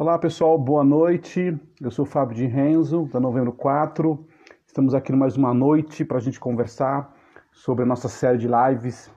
[0.00, 1.58] Olá pessoal, boa noite.
[1.80, 4.24] Eu sou o Fábio de Renzo, da Novembro 4.
[4.64, 7.12] Estamos aqui mais uma noite para a gente conversar
[7.50, 9.10] sobre a nossa série de lives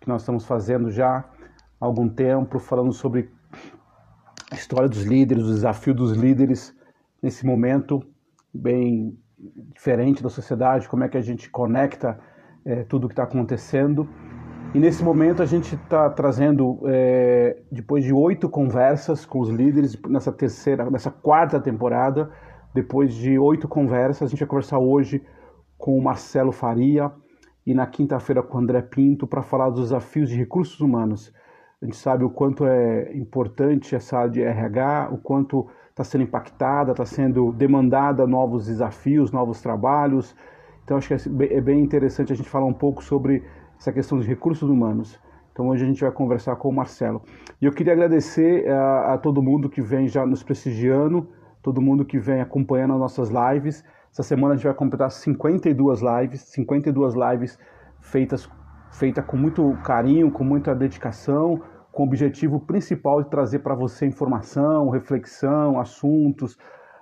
[0.00, 1.24] que nós estamos fazendo já há
[1.84, 3.30] algum tempo, falando sobre
[4.50, 6.74] a história dos líderes, o desafio dos líderes
[7.22, 8.02] nesse momento
[8.54, 9.18] bem
[9.74, 12.18] diferente da sociedade, como é que a gente conecta
[12.64, 14.08] é, tudo o que está acontecendo.
[14.74, 19.98] E nesse momento a gente está trazendo, é, depois de oito conversas com os líderes,
[20.06, 22.30] nessa terceira, nessa quarta temporada,
[22.74, 25.24] depois de oito conversas, a gente vai conversar hoje
[25.78, 27.10] com o Marcelo Faria
[27.66, 31.32] e na quinta-feira com o André Pinto para falar dos desafios de recursos humanos.
[31.80, 36.24] A gente sabe o quanto é importante essa área de RH, o quanto está sendo
[36.24, 40.36] impactada, está sendo demandada novos desafios, novos trabalhos.
[40.84, 43.42] Então acho que é, é bem interessante a gente falar um pouco sobre
[43.78, 45.18] essa questão de recursos humanos.
[45.52, 47.22] Então hoje a gente vai conversar com o Marcelo.
[47.60, 51.28] E eu queria agradecer a, eh, a todo mundo que vem já nos prestigiando,
[51.62, 53.82] todo mundo que vem acompanhando as nossas lives.
[54.12, 57.58] Essa semana a gente vai completar 52 lives, 52 lives
[58.00, 58.48] feitas
[58.92, 61.60] feita com muito carinho, com muita dedicação,
[61.92, 66.56] com o objetivo principal de trazer para você informação, reflexão, assuntos.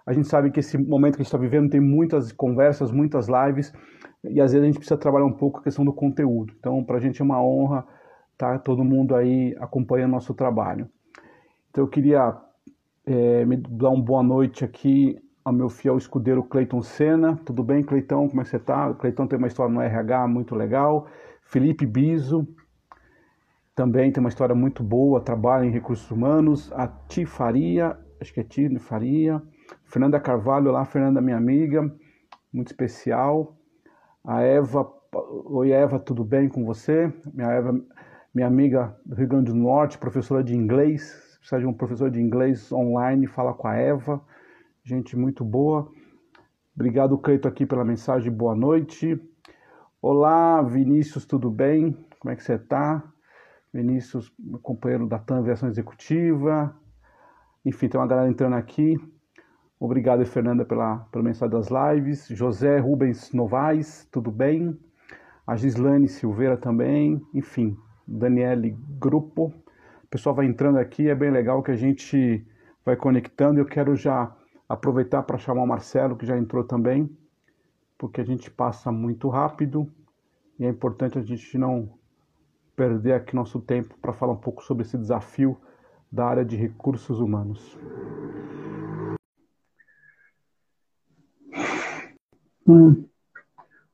[0.07, 3.27] A gente sabe que esse momento que a gente está vivendo tem muitas conversas, muitas
[3.29, 3.73] lives,
[4.29, 6.55] e às vezes a gente precisa trabalhar um pouco a questão do conteúdo.
[6.59, 7.87] Então, para a gente é uma honra
[8.33, 10.89] estar tá todo mundo aí acompanhando nosso trabalho.
[11.71, 12.37] Então, eu queria
[13.07, 17.37] é, me dar uma boa noite aqui ao meu fiel escudeiro Cleiton Senna.
[17.45, 18.29] Tudo bem, Cleitão?
[18.29, 18.93] Como é que você está?
[18.95, 21.07] Cleitão tem uma história no RH muito legal.
[21.43, 22.49] Felipe Biso
[23.75, 26.73] também tem uma história muito boa, trabalha em recursos humanos.
[26.73, 29.43] A Ti Faria, acho que é Ti Faria.
[29.85, 31.83] Fernanda Carvalho, lá, Fernanda, minha amiga,
[32.53, 33.57] muito especial.
[34.27, 37.13] A Eva, oi Eva, tudo bem com você?
[37.35, 37.79] Minha Eva,
[38.35, 42.23] minha amiga do Rio Grande do Norte, professora de inglês, precisa de um professor de
[42.23, 44.23] inglês online, fala com a Eva,
[44.83, 45.93] gente muito boa.
[46.75, 49.21] Obrigado, Cleito, aqui pela mensagem, boa noite.
[50.01, 51.93] Olá, Vinícius, tudo bem?
[52.19, 53.05] Como é que você está?
[53.75, 56.75] Vinícius, companheiro da TAM Aviação Executiva.
[57.63, 58.97] Enfim, tem uma galera entrando aqui.
[59.85, 62.27] Obrigado, Fernanda, pela, pela mensagem das lives.
[62.29, 64.81] José Rubens Novaes, tudo bem?
[65.47, 67.21] A Gislane Silveira também.
[67.35, 67.77] Enfim,
[68.09, 69.53] Daniele Grupo.
[70.03, 72.47] O pessoal vai entrando aqui, é bem legal que a gente
[72.83, 73.61] vai conectando.
[73.61, 74.35] Eu quero já
[74.67, 77.15] aproveitar para chamar o Marcelo, que já entrou também,
[77.99, 79.87] porque a gente passa muito rápido
[80.59, 81.91] e é importante a gente não
[82.75, 85.59] perder aqui nosso tempo para falar um pouco sobre esse desafio
[86.11, 87.77] da área de recursos humanos.
[92.67, 93.05] Hum.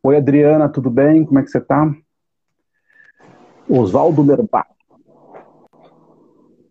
[0.01, 1.25] Oi, Adriana, tudo bem?
[1.25, 1.93] Como é que você está?
[3.69, 4.69] Oswaldo Merbach.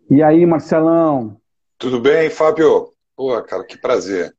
[0.10, 1.38] E aí, Marcelão?
[1.78, 2.94] Tudo bem, Fábio?
[3.18, 4.34] Pô, cara, que prazer.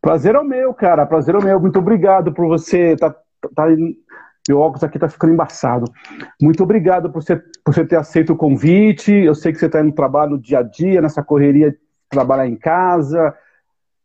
[0.00, 1.06] Prazer é o meu, cara.
[1.06, 1.58] Prazer é o meu.
[1.58, 2.94] Muito obrigado por você.
[2.96, 3.14] Tá,
[3.54, 3.66] tá,
[4.46, 5.90] meu óculos aqui tá ficando embaçado.
[6.40, 9.10] Muito obrigado por você, por você ter aceito o convite.
[9.10, 11.78] Eu sei que você está no trabalho dia a dia, nessa correria de
[12.10, 13.34] trabalhar em casa,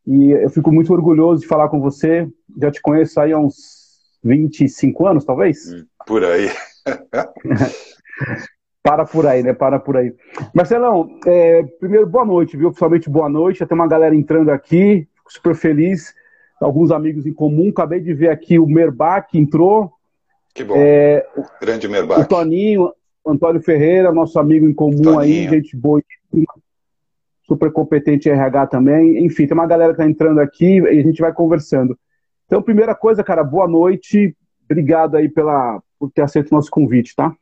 [0.05, 2.27] e eu fico muito orgulhoso de falar com você.
[2.59, 5.73] Já te conheço aí há uns 25 anos, talvez?
[5.73, 6.49] Hum, por aí.
[8.83, 9.53] Para por aí, né?
[9.53, 10.11] Para por aí.
[10.53, 12.69] Marcelão, é, primeiro, boa noite, viu?
[12.69, 13.59] Principalmente boa noite.
[13.59, 16.15] Já tem uma galera entrando aqui, fico super feliz.
[16.59, 17.69] Alguns amigos em comum.
[17.69, 19.91] Acabei de ver aqui o Merbach entrou.
[20.53, 20.73] Que bom.
[20.75, 21.25] É,
[21.61, 22.21] Grande Merbach.
[22.21, 22.91] O Toninho,
[23.25, 25.19] Antônio Ferreira, nosso amigo em comum Toninho.
[25.19, 26.01] aí, gente boa
[27.51, 29.25] super competente em RH também.
[29.25, 31.99] Enfim, tem uma galera que está entrando aqui e a gente vai conversando.
[32.45, 34.33] Então, primeira coisa, cara, boa noite.
[34.63, 37.35] Obrigado aí pela, por ter aceito o nosso convite, tá?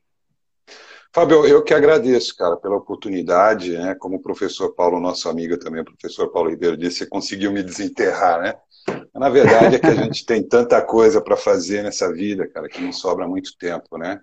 [1.13, 3.95] Fábio, eu que agradeço, cara, pela oportunidade, né?
[3.95, 7.61] Como o professor Paulo, nosso amigo também, o professor Paulo Ribeiro disse, você conseguiu me
[7.61, 8.55] desenterrar, né?
[9.13, 12.81] Na verdade é que a gente tem tanta coisa para fazer nessa vida, cara, que
[12.81, 14.19] não sobra muito tempo, né?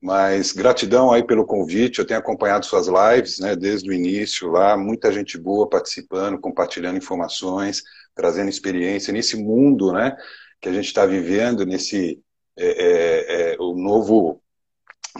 [0.00, 4.76] Mas gratidão aí pelo convite, eu tenho acompanhado suas lives, né, desde o início lá,
[4.76, 7.82] muita gente boa participando, compartilhando informações,
[8.14, 10.16] trazendo experiência nesse mundo, né,
[10.60, 12.20] que a gente está vivendo, nesse
[12.58, 14.40] é, é, é, o novo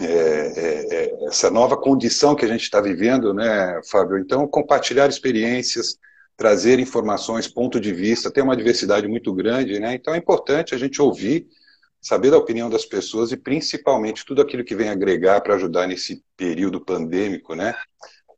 [0.00, 4.18] é, é, essa nova condição que a gente está vivendo, né, Fábio?
[4.18, 5.98] Então, compartilhar experiências,
[6.36, 9.94] trazer informações, ponto de vista, tem uma diversidade muito grande, né?
[9.94, 11.46] Então é importante a gente ouvir
[12.06, 16.22] saber da opinião das pessoas e principalmente tudo aquilo que vem agregar para ajudar nesse
[16.36, 17.74] período pandêmico, né?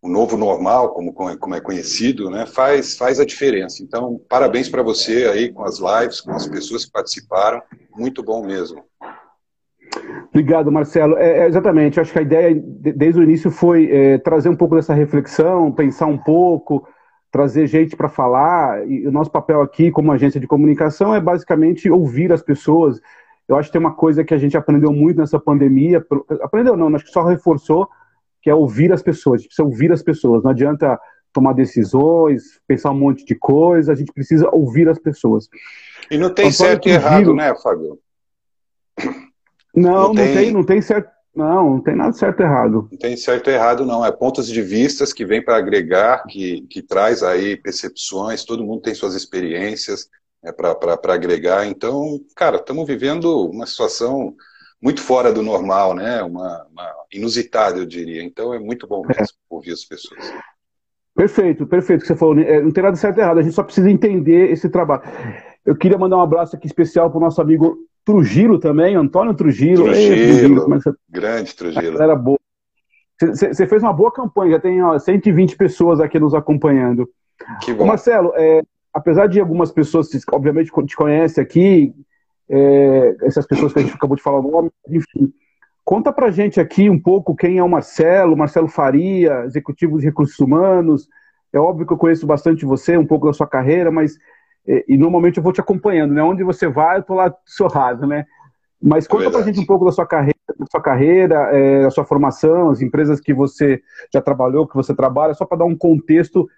[0.01, 2.47] O novo normal, como, como é conhecido, né?
[2.47, 3.83] Faz, faz a diferença.
[3.83, 7.61] Então, parabéns para você aí com as lives, com as pessoas que participaram.
[7.95, 8.83] Muito bom mesmo.
[10.31, 11.19] Obrigado, Marcelo.
[11.19, 14.77] É, é, exatamente, acho que a ideia desde o início foi é, trazer um pouco
[14.77, 16.89] dessa reflexão, pensar um pouco,
[17.31, 18.89] trazer gente para falar.
[18.89, 22.99] E o nosso papel aqui, como agência de comunicação, é basicamente ouvir as pessoas.
[23.49, 26.05] Eu acho que tem uma coisa que a gente aprendeu muito nessa pandemia,
[26.43, 27.89] aprendeu não, acho que só reforçou,
[28.43, 29.41] que é ouvir as pessoas.
[29.41, 30.43] A gente precisa ouvir as pessoas.
[30.43, 30.99] Não adianta
[31.33, 35.49] tomar decisões, pensar um monte de coisa, a gente precisa ouvir as pessoas.
[36.11, 37.99] E não tem Antônio certo e errado, né, Fábio?
[39.75, 40.27] Não, não, tem...
[40.27, 41.11] não tem, não tem certo.
[41.35, 42.89] Não, não tem nada certo e errado.
[42.91, 44.05] Não tem certo e errado, não.
[44.05, 48.83] É pontos de vistas que vem para agregar, que, que traz aí percepções, todo mundo
[48.83, 50.09] tem suas experiências
[50.43, 51.67] né, para agregar.
[51.67, 54.35] Então, cara, estamos vivendo uma situação
[54.81, 56.23] muito fora do normal, né?
[56.23, 58.23] Uma, uma, inusitada, eu diria.
[58.23, 59.55] Então é muito bom mesmo é.
[59.55, 60.33] ouvir as pessoas.
[61.15, 62.39] Perfeito, perfeito que você falou.
[62.39, 65.03] É, não tem nada certo e errado, a gente só precisa entender esse trabalho.
[65.67, 69.85] Eu queria mandar um abraço aqui especial para o nosso amigo Trujillo também, Antônio Trujillo.
[69.85, 70.93] Trujillo, Ei, Trujillo como é você...
[71.09, 72.01] grande Trujillo.
[72.01, 72.39] Era boa.
[73.21, 77.11] Você fez uma boa campanha, já tem ó, 120 pessoas aqui nos acompanhando.
[77.63, 77.83] Que bom.
[77.83, 78.63] Ô Marcelo, é,
[78.93, 81.95] apesar de algumas pessoas, obviamente, te conhecem aqui,
[82.49, 85.33] é, essas pessoas que a gente acabou de falar o nome, enfim,
[85.85, 90.39] conta pra gente aqui um pouco quem é o Marcelo, Marcelo Faria, executivo de recursos
[90.39, 91.09] humanos.
[91.53, 94.19] É óbvio que eu conheço bastante você, um pouco da sua carreira, mas
[94.67, 96.23] e, e normalmente eu vou te acompanhando, né?
[96.23, 98.27] Onde você vai, eu tô lá sorrado, né?
[98.81, 100.38] Mas conta é pra gente um pouco da sua carreira,
[100.71, 103.81] sua carreira, é, da sua formação, as empresas que você
[104.13, 106.49] já trabalhou, que você trabalha, só para dar um contexto.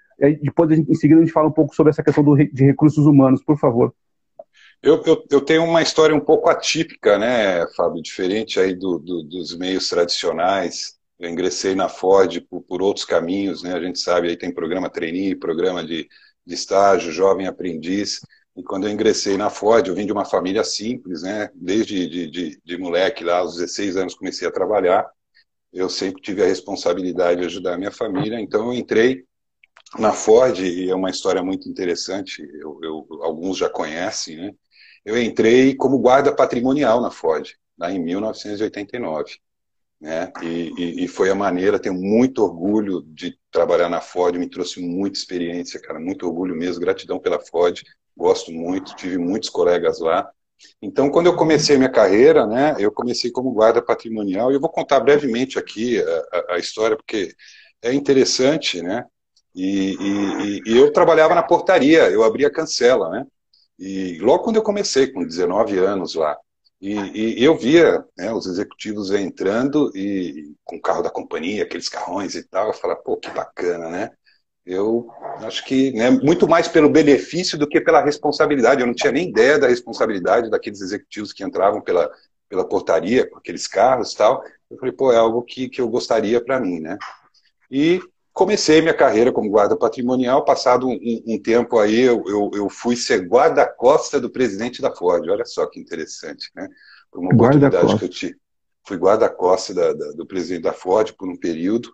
[0.43, 3.43] Depois, em seguida, a gente fala um pouco sobre essa questão do, de recursos humanos,
[3.43, 3.95] por favor.
[4.83, 8.03] Eu, eu, eu, tenho uma história um pouco atípica, né, Fábio?
[8.03, 10.99] Diferente aí do, do, dos meios tradicionais.
[11.19, 13.75] Eu ingressei na Ford por, por, outros caminhos, né?
[13.75, 16.09] A gente sabe aí tem programa trainee, programa de,
[16.47, 18.21] de estágio, jovem aprendiz.
[18.61, 21.49] E quando eu ingressei na Ford, eu vim de uma família simples, né?
[21.55, 25.11] Desde de, de, de moleque lá, aos 16 anos comecei a trabalhar.
[25.73, 29.25] Eu sempre tive a responsabilidade de ajudar a minha família, então eu entrei
[29.99, 32.43] na Ford e é uma história muito interessante.
[32.53, 34.53] Eu, eu alguns já conhecem, né?
[35.07, 39.39] eu entrei como guarda patrimonial na Ford, lá em 1989.
[39.99, 40.31] Né?
[40.43, 44.83] E, e, e, foi a maneira, tenho muito orgulho de trabalhar na Ford, me trouxe
[44.83, 47.83] muita experiência, cara, muito orgulho mesmo, gratidão pela Ford,
[48.21, 50.31] gosto muito, tive muitos colegas lá.
[50.81, 54.69] Então, quando eu comecei minha carreira, né, eu comecei como guarda patrimonial, e eu vou
[54.69, 57.35] contar brevemente aqui a, a, a história, porque
[57.83, 59.07] é interessante, né,
[59.55, 63.27] e, e, e, eu trabalhava na portaria, eu abria cancela, né,
[63.79, 66.37] e logo quando eu comecei, com 19 anos lá,
[66.81, 71.89] e, e eu via né, os executivos entrando e com o carro da companhia, aqueles
[71.89, 74.11] carrões e tal, eu falava, pô, que bacana, né?
[74.65, 75.09] Eu
[75.39, 78.81] acho que né, muito mais pelo benefício do que pela responsabilidade.
[78.81, 82.11] Eu não tinha nem ideia da responsabilidade daqueles executivos que entravam pela,
[82.49, 84.45] pela portaria com aqueles carros e tal.
[84.71, 86.99] Eu falei, pô, é algo que, que eu gostaria para mim, né?
[87.71, 88.01] E
[88.33, 90.45] comecei minha carreira como guarda patrimonial.
[90.45, 95.29] Passado um, um tempo aí, eu, eu, eu fui ser guarda-costa do presidente da Ford.
[95.29, 96.69] Olha só que interessante, né?
[97.11, 98.37] Por uma oportunidade que eu tive.
[98.87, 101.93] Fui guarda-costa da, da, do presidente da Ford por um período.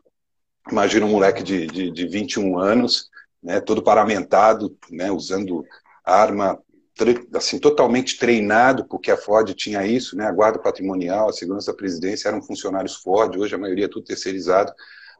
[0.70, 3.08] Imagina um moleque de, de, de 21 anos,
[3.42, 5.64] né, todo paramentado, né, usando
[6.04, 6.58] arma
[7.34, 11.76] assim totalmente treinado, porque a Ford tinha isso, né, a guarda patrimonial, a segurança da
[11.76, 14.72] presidência eram funcionários Ford, hoje a maioria é tudo terceirizado,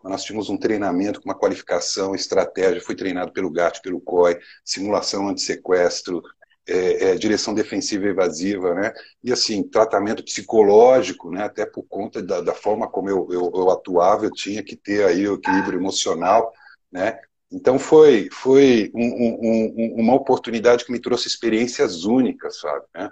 [0.03, 5.29] nós tínhamos um treinamento com uma qualificação, estratégia, fui treinado pelo GAT, pelo COI, simulação
[5.29, 6.23] anti-sequestro,
[6.68, 8.92] é, é, direção defensiva evasiva, né?
[9.23, 11.44] E assim, tratamento psicológico, né?
[11.44, 15.04] Até por conta da, da forma como eu, eu, eu, atuava, eu tinha que ter
[15.04, 16.52] aí o equilíbrio emocional,
[16.90, 17.18] né?
[17.50, 22.85] Então foi, foi um, um, um, uma oportunidade que me trouxe experiências únicas, sabe?
[22.94, 23.11] Né?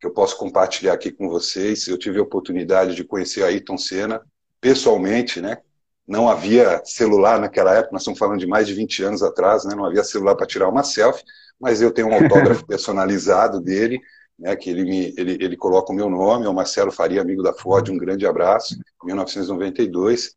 [0.00, 1.86] Que eu posso compartilhar aqui com vocês.
[1.86, 4.22] Eu tive a oportunidade de conhecer Ayrton Senna
[4.60, 5.58] pessoalmente, né?
[6.06, 9.74] não havia celular naquela época, nós estamos falando de mais de 20 anos atrás, né?
[9.74, 11.24] não havia celular para tirar uma selfie,
[11.60, 14.00] mas eu tenho um autógrafo personalizado dele,
[14.38, 17.42] né, que ele, me, ele, ele coloca o meu nome, é o Marcelo Faria, amigo
[17.42, 20.36] da Ford, um grande abraço, 1992.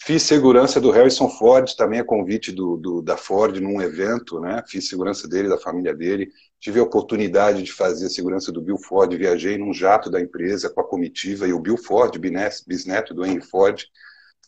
[0.00, 4.62] Fiz segurança do Harrison Ford, também a convite do, do, da Ford num evento, né?
[4.66, 6.30] Fiz segurança dele, da família dele.
[6.60, 10.70] Tive a oportunidade de fazer a segurança do Bill Ford, viajei num jato da empresa
[10.70, 13.84] com a comitiva e o Bill Ford, bisneto do Henry Ford,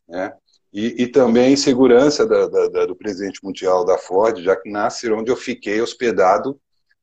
[0.08, 0.32] né?
[0.72, 4.70] E, e, também segurança da, da, da, do presidente mundial da Ford, já que
[5.12, 6.60] onde eu fiquei hospedado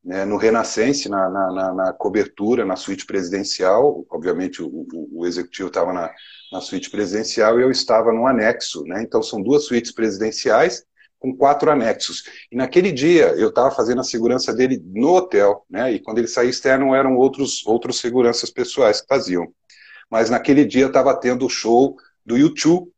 [0.08, 4.06] né, no Renascense, na, na, na, cobertura, na suíte presidencial.
[4.10, 6.10] Obviamente, o, o, o executivo estava na,
[6.50, 8.84] na suíte presidencial e eu estava no anexo.
[8.86, 9.04] Né?
[9.04, 10.86] Então, são duas suítes presidenciais
[11.20, 12.24] com quatro anexos.
[12.50, 15.92] E naquele dia, eu estava fazendo a segurança dele no hotel, né?
[15.92, 19.46] e quando ele saía externo, eram outros, outros seguranças pessoais que faziam.
[20.10, 22.90] mas naquele dia estava tendo o show do YouTube,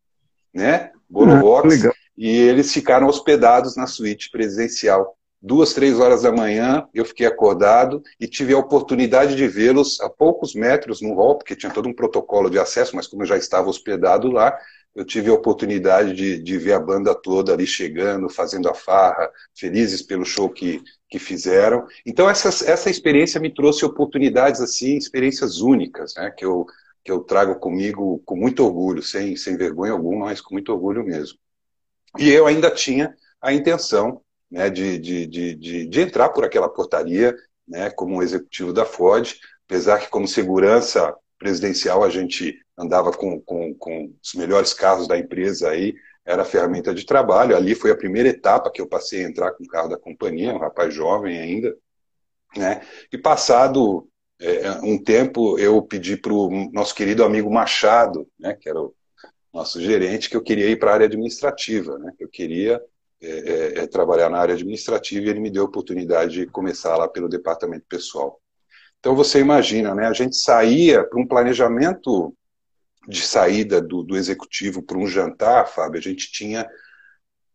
[0.53, 0.91] né?
[1.09, 5.15] Borovox, ah, e eles ficaram hospedados na suíte presidencial.
[5.41, 10.09] Duas, três horas da manhã, eu fiquei acordado e tive a oportunidade de vê-los a
[10.09, 13.37] poucos metros no hall, porque tinha todo um protocolo de acesso, mas como eu já
[13.37, 14.57] estava hospedado lá,
[14.93, 19.31] eu tive a oportunidade de, de ver a banda toda ali chegando, fazendo a farra,
[19.55, 21.85] felizes pelo show que, que fizeram.
[22.05, 26.65] Então, essa, essa experiência me trouxe oportunidades, assim, experiências únicas, né, que eu,
[27.03, 31.03] que eu trago comigo com muito orgulho, sem, sem vergonha alguma, mas com muito orgulho
[31.03, 31.37] mesmo.
[32.17, 37.35] E eu ainda tinha a intenção né, de, de, de, de, entrar por aquela portaria
[37.67, 43.73] né, como executivo da Ford, apesar que como segurança presidencial a gente andava com, com,
[43.75, 45.93] com os melhores carros da empresa aí,
[46.25, 47.55] era ferramenta de trabalho.
[47.55, 50.53] Ali foi a primeira etapa que eu passei a entrar com o carro da companhia,
[50.53, 51.75] um rapaz jovem ainda.
[52.55, 52.81] Né?
[53.11, 54.08] E passado
[54.39, 58.93] é, um tempo, eu pedi para o nosso querido amigo Machado, né, que era o
[59.53, 61.97] nosso gerente, que eu queria ir para a área administrativa.
[61.99, 62.13] Né?
[62.19, 62.81] Eu queria
[63.21, 66.95] é, é, é, trabalhar na área administrativa e ele me deu a oportunidade de começar
[66.95, 68.39] lá pelo departamento pessoal.
[68.99, 70.07] Então você imagina, né?
[70.07, 72.33] A gente saía para um planejamento
[73.07, 76.67] de saída do, do executivo para um jantar, Fábio, a gente tinha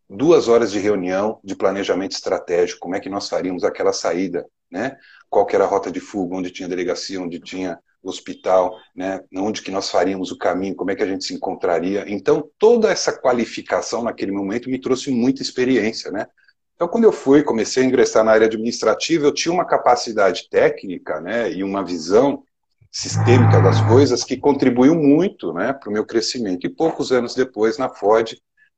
[0.09, 4.97] duas horas de reunião de planejamento estratégico, como é que nós faríamos aquela saída, né?
[5.29, 9.21] Qual que era a rota de fuga, onde tinha delegacia, onde tinha hospital, né?
[9.35, 12.05] Onde que nós faríamos o caminho, como é que a gente se encontraria.
[12.07, 16.27] Então, toda essa qualificação naquele momento me trouxe muita experiência, né?
[16.75, 21.21] Então, quando eu fui, comecei a ingressar na área administrativa, eu tinha uma capacidade técnica,
[21.21, 22.43] né, e uma visão
[22.91, 26.65] sistêmica das coisas que contribuiu muito né, para o meu crescimento.
[26.65, 28.33] E poucos anos depois, na Ford,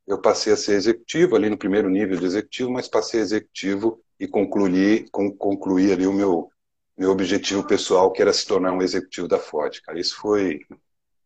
[0.07, 3.99] eu passei a ser executivo, ali no primeiro nível de executivo, mas passei a executivo
[4.19, 6.49] e concluí, concluí ali o meu,
[6.97, 9.79] meu objetivo pessoal, que era se tornar um executivo da Ford.
[9.81, 10.59] Cara, isso foi,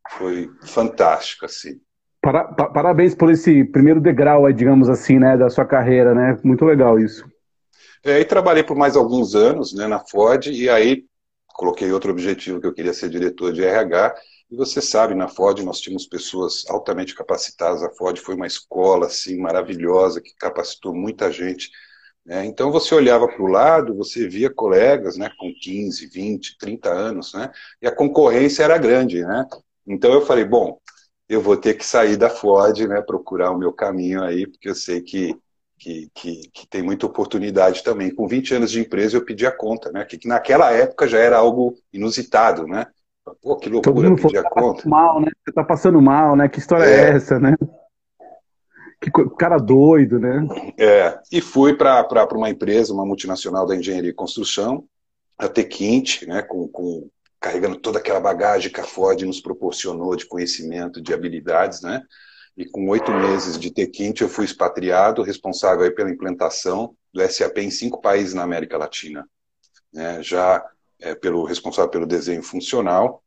[0.10, 1.79] foi fantástico, assim.
[2.21, 6.38] Para, parabéns por esse primeiro degrau, digamos assim, né, da sua carreira, né?
[6.43, 7.25] Muito legal isso.
[8.03, 11.05] É, e trabalhei por mais alguns anos né, na Ford, e aí
[11.53, 14.15] coloquei outro objetivo que eu queria ser diretor de RH.
[14.50, 17.83] E você sabe, na Ford nós tínhamos pessoas altamente capacitadas.
[17.83, 21.69] A Ford foi uma escola assim maravilhosa que capacitou muita gente.
[22.25, 22.46] Né?
[22.46, 27.34] Então você olhava para o lado, você via colegas, né, com 15, 20, 30 anos,
[27.34, 27.51] né?
[27.82, 29.46] E a concorrência era grande, né?
[29.88, 30.80] Então eu falei, bom,
[31.28, 34.75] eu vou ter que sair da Ford, né, procurar o meu caminho aí, porque eu
[34.75, 35.36] sei que
[35.82, 38.13] que, que, que, tem muita oportunidade também.
[38.13, 40.06] Com 20 anos de empresa, eu pedi a conta, né?
[40.06, 42.86] Que, que naquela época já era algo inusitado, né?
[43.42, 44.88] Pô, que loucura pedir a tá conta.
[44.88, 45.32] Mal, né?
[45.44, 46.48] Você tá passando mal, né?
[46.48, 47.56] Que história é, é essa, né?
[49.01, 50.48] Que cara doido, né?
[50.77, 54.86] É, e fui para uma empresa, uma multinacional da engenharia e construção,
[55.38, 56.43] a Tequinte, né?
[56.43, 61.81] Com, com, carregando toda aquela bagagem que a Ford nos proporcionou de conhecimento, de habilidades,
[61.81, 62.03] né?
[62.58, 67.72] e com oito meses de T-Quinte eu fui expatriado, responsável pela implantação do SAP em
[67.72, 69.27] cinco países na América Latina.
[69.93, 70.63] Né, já
[71.00, 73.22] é, pelo responsável pelo desenho funcional,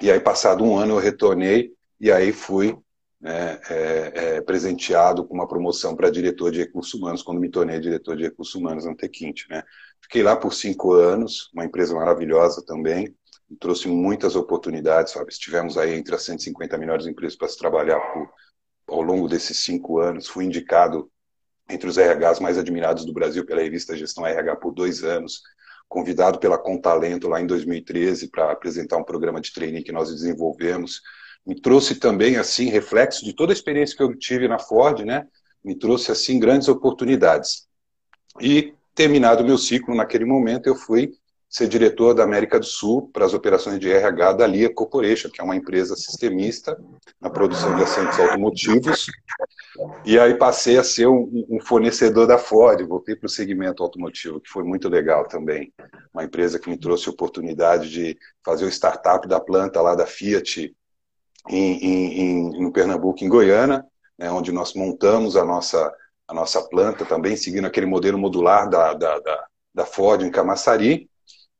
[0.00, 2.76] e aí passado um ano eu retornei e aí fui
[3.24, 7.80] né, é, é, presenteado com uma promoção para diretor de recursos humanos, quando me tornei
[7.80, 9.46] diretor de recursos humanos na Tequinte.
[9.48, 9.62] Né.
[10.02, 13.16] Fiquei lá por cinco anos, uma empresa maravilhosa também,
[13.58, 15.32] trouxe muitas oportunidades, sabe?
[15.32, 18.28] Estivemos aí entre as 150 melhores empresas para se trabalhar por
[18.86, 20.28] ao longo desses cinco anos.
[20.28, 21.10] Fui indicado
[21.70, 25.40] entre os RHs mais admirados do Brasil pela revista Gestão RH por dois anos.
[25.88, 31.00] Convidado pela Contalento lá em 2013 para apresentar um programa de training que nós desenvolvemos.
[31.46, 35.26] Me trouxe também, assim, reflexo de toda a experiência que eu tive na Ford, né?
[35.62, 37.66] Me trouxe, assim, grandes oportunidades.
[38.40, 41.12] E, terminado o meu ciclo naquele momento, eu fui
[41.54, 45.40] ser diretor da América do Sul para as operações de RH da Lia Corporation, que
[45.40, 46.76] é uma empresa sistemista
[47.20, 49.06] na produção de assentos automotivos.
[50.04, 54.40] E aí passei a ser um, um fornecedor da Ford, voltei para o segmento automotivo,
[54.40, 55.72] que foi muito legal também.
[56.12, 60.06] Uma empresa que me trouxe a oportunidade de fazer o startup da planta lá da
[60.06, 60.74] Fiat
[61.48, 63.84] em, em, em Pernambuco, em Goiânia,
[64.18, 65.92] né, onde nós montamos a nossa,
[66.26, 71.08] a nossa planta também, seguindo aquele modelo modular da, da, da, da Ford em Camaçari.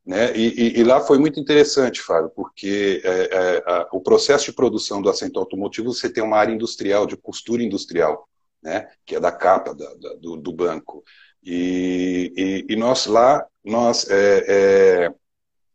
[0.07, 0.37] Né?
[0.37, 4.53] E, e, e, lá foi muito interessante, Fábio, porque é, é, a, o processo de
[4.53, 8.29] produção do assento automotivo, você tem uma área industrial, de costura industrial,
[8.63, 8.89] né?
[9.07, 11.03] que é da capa da, da, do, do, banco.
[11.43, 15.15] E, e, nós lá, nós é, é,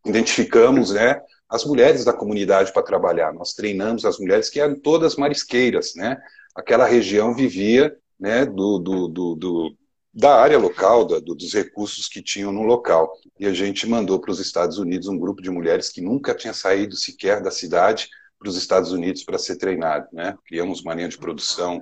[0.06, 3.34] identificamos né, as mulheres da comunidade para trabalhar.
[3.34, 5.96] Nós treinamos as mulheres que eram todas marisqueiras.
[5.96, 6.18] Né?
[6.56, 9.76] Aquela região vivia né, do, do, do, do
[10.14, 13.12] da área local, da, do, dos recursos que tinham no local.
[13.40, 16.54] E a gente mandou para os Estados Unidos um grupo de mulheres que nunca tinha
[16.54, 20.08] saído sequer da cidade para os Estados Unidos para ser treinado.
[20.14, 20.36] Né?
[20.46, 21.82] Criamos uma linha de produção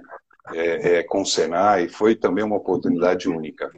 [0.53, 3.69] é, é, com o Senai, foi também uma oportunidade única.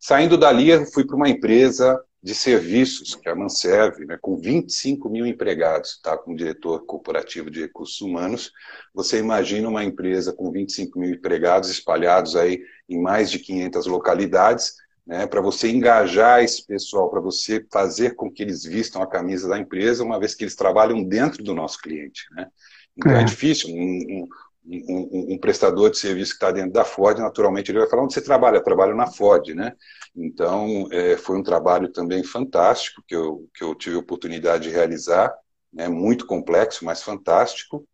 [0.00, 4.36] Saindo dali, eu fui para uma empresa de serviços, que é a Manserve, né, com
[4.36, 8.52] 25 mil empregados, tá, como diretor corporativo de recursos humanos.
[8.92, 14.74] Você imagina uma empresa com 25 mil empregados espalhados aí em mais de 500 localidades,
[15.06, 19.48] né, para você engajar esse pessoal, para você fazer com que eles vistam a camisa
[19.48, 22.26] da empresa, uma vez que eles trabalham dentro do nosso cliente.
[22.32, 22.48] Né?
[22.96, 23.70] Então é, é difícil.
[23.70, 24.28] Um, um,
[24.70, 28.12] um, um, prestador de serviço que está dentro da Ford, naturalmente ele vai falar onde
[28.12, 29.72] você trabalha, eu trabalho na Ford, né?
[30.14, 34.70] Então é, foi um trabalho também fantástico que eu, que eu tive a oportunidade de
[34.70, 35.32] realizar,
[35.72, 35.88] né?
[35.88, 37.86] muito complexo, mas fantástico.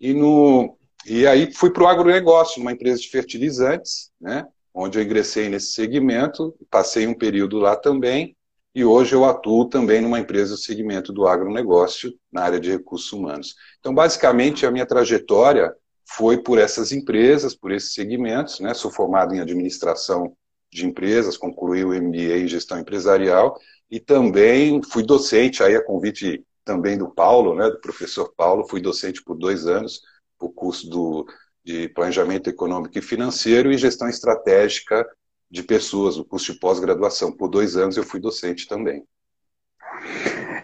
[0.00, 4.46] E, no, e aí fui para o agronegócio, numa empresa de fertilizantes, né?
[4.74, 8.36] onde eu ingressei nesse segmento, passei um período lá também,
[8.74, 13.12] e hoje eu atuo também numa empresa do segmento do agronegócio, na área de recursos
[13.12, 13.56] humanos.
[13.80, 15.74] Então, basicamente, a minha trajetória
[16.06, 18.72] foi por essas empresas, por esses segmentos, né?
[18.74, 20.36] Sou formado em administração
[20.72, 23.58] de empresas, concluí o MBA em gestão empresarial
[23.90, 28.80] e também fui docente, aí a convite também do Paulo, né, do professor Paulo, fui
[28.80, 30.00] docente por dois anos,
[30.38, 31.26] o curso do,
[31.64, 35.06] de planejamento econômico e financeiro e gestão estratégica
[35.50, 37.32] de pessoas, o curso de pós-graduação.
[37.32, 39.04] Por dois anos eu fui docente também.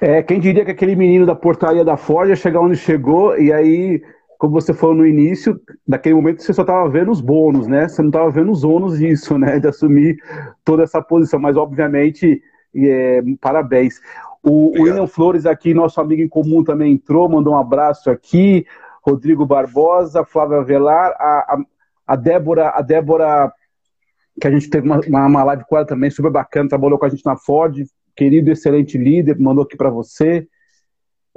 [0.00, 3.52] É, quem diria que aquele menino da portaria da Ford ia chegar onde chegou e
[3.52, 4.02] aí,
[4.38, 7.88] como você falou no início, naquele momento você só estava vendo os bônus, né?
[7.88, 9.58] Você não estava vendo os ônus disso, né?
[9.58, 10.16] De assumir
[10.64, 11.38] toda essa posição.
[11.38, 12.42] Mas, obviamente,
[12.74, 14.00] é, parabéns.
[14.42, 18.66] O, o William Flores aqui, nosso amigo em comum, também entrou, mandou um abraço aqui.
[19.02, 21.58] Rodrigo Barbosa, Flávia Velar, a, a,
[22.08, 23.52] a Débora, a Débora,
[24.40, 27.08] que a gente teve uma, uma live com ela também, super bacana, trabalhou com a
[27.08, 27.84] gente na Ford,
[28.16, 30.48] querido, excelente líder, mandou aqui para você.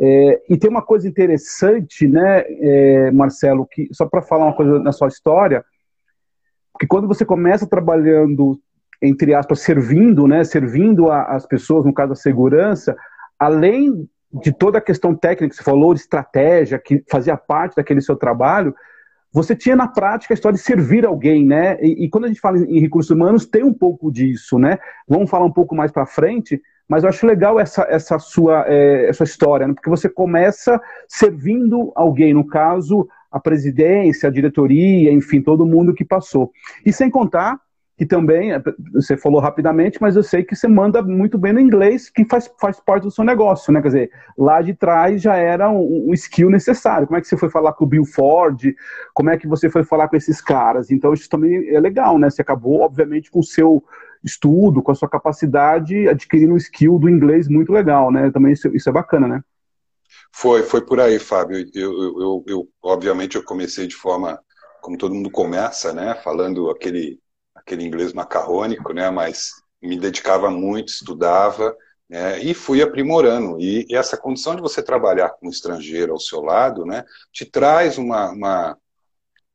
[0.02, 4.80] É, e tem uma coisa interessante, né, é, Marcelo, que só para falar uma coisa
[4.80, 5.64] na sua história,
[6.80, 8.58] que quando você começa trabalhando,
[9.02, 12.96] entre aspas, servindo, né, servindo as pessoas, no caso da segurança,
[13.38, 18.00] além de toda a questão técnica que você falou, de estratégia, que fazia parte daquele
[18.00, 18.74] seu trabalho,
[19.34, 21.78] você tinha na prática a história de servir alguém, né?
[21.82, 24.78] E, e quando a gente fala em, recursos humanos, tem um pouco disso, né?
[25.08, 29.08] Vamos falar um pouco mais para frente, mas eu acho legal essa, essa sua é,
[29.08, 29.74] essa história, né?
[29.74, 36.04] porque você começa servindo alguém, no caso, a presidência, a diretoria, enfim, todo mundo que
[36.04, 36.52] passou.
[36.84, 37.60] E sem contar
[38.00, 41.60] que também, é, você falou rapidamente, mas eu sei que você manda muito bem no
[41.60, 43.82] inglês, que faz, faz parte do seu negócio, né?
[43.82, 47.06] Quer dizer, lá de trás já era um, um, skill necessário.
[47.06, 48.74] Como é que você foi falar com o Bill Ford?
[49.14, 50.90] Como é que você foi falar com esses caras?
[50.90, 52.30] Então, isso também é legal, né?
[52.30, 53.84] Você acabou, obviamente, com o seu
[54.24, 58.32] estudo, com a sua capacidade, adquirindo um skill do inglês muito legal, né?
[58.32, 59.44] Também isso, isso é bacana, né?
[60.32, 61.70] Foi, foi por aí, Fábio.
[61.74, 64.40] Eu, eu, eu, eu, obviamente, eu comecei de forma,
[64.82, 66.16] como todo mundo começa, né?
[66.24, 67.20] Falando aquele
[67.56, 69.10] aquele inglês macarrônico, né?
[69.10, 69.52] Mas
[69.82, 71.76] me dedicava muito, estudava,
[72.10, 72.40] né?
[72.40, 73.60] E fui aprimorando.
[73.60, 77.04] E, e, essa condição de você trabalhar com um estrangeiro ao seu lado, né?
[77.32, 78.78] Te traz uma, uma,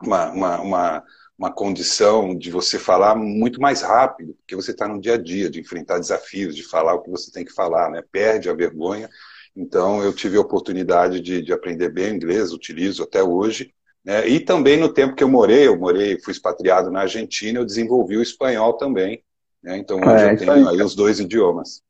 [0.03, 1.05] uma, uma, uma
[1.39, 5.51] uma condição de você falar muito mais rápido, porque você está no dia a dia,
[5.51, 8.03] de enfrentar desafios, de falar o que você tem que falar, né?
[8.13, 9.09] Perde a vergonha.
[9.57, 13.73] Então, eu tive a oportunidade de, de aprender bem inglês, utilizo até hoje,
[14.05, 14.29] né?
[14.29, 18.17] E também no tempo que eu morei, eu morei, fui expatriado na Argentina, eu desenvolvi
[18.17, 19.23] o espanhol também.
[19.63, 19.79] Né?
[19.79, 20.69] Então hoje é, eu tenho aí.
[20.69, 21.83] aí os dois idiomas.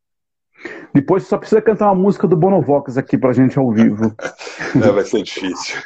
[0.95, 4.15] Depois só precisa cantar uma música do Bonovox aqui pra gente ao vivo.
[4.75, 5.83] Não, vai ser difícil.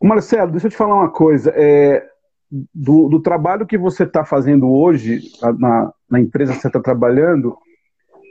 [0.00, 1.52] Marcelo, deixa eu te falar uma coisa.
[1.56, 2.06] É,
[2.50, 5.22] do, do, trabalho que você está fazendo hoje,
[5.58, 7.56] na, na, empresa que você está trabalhando,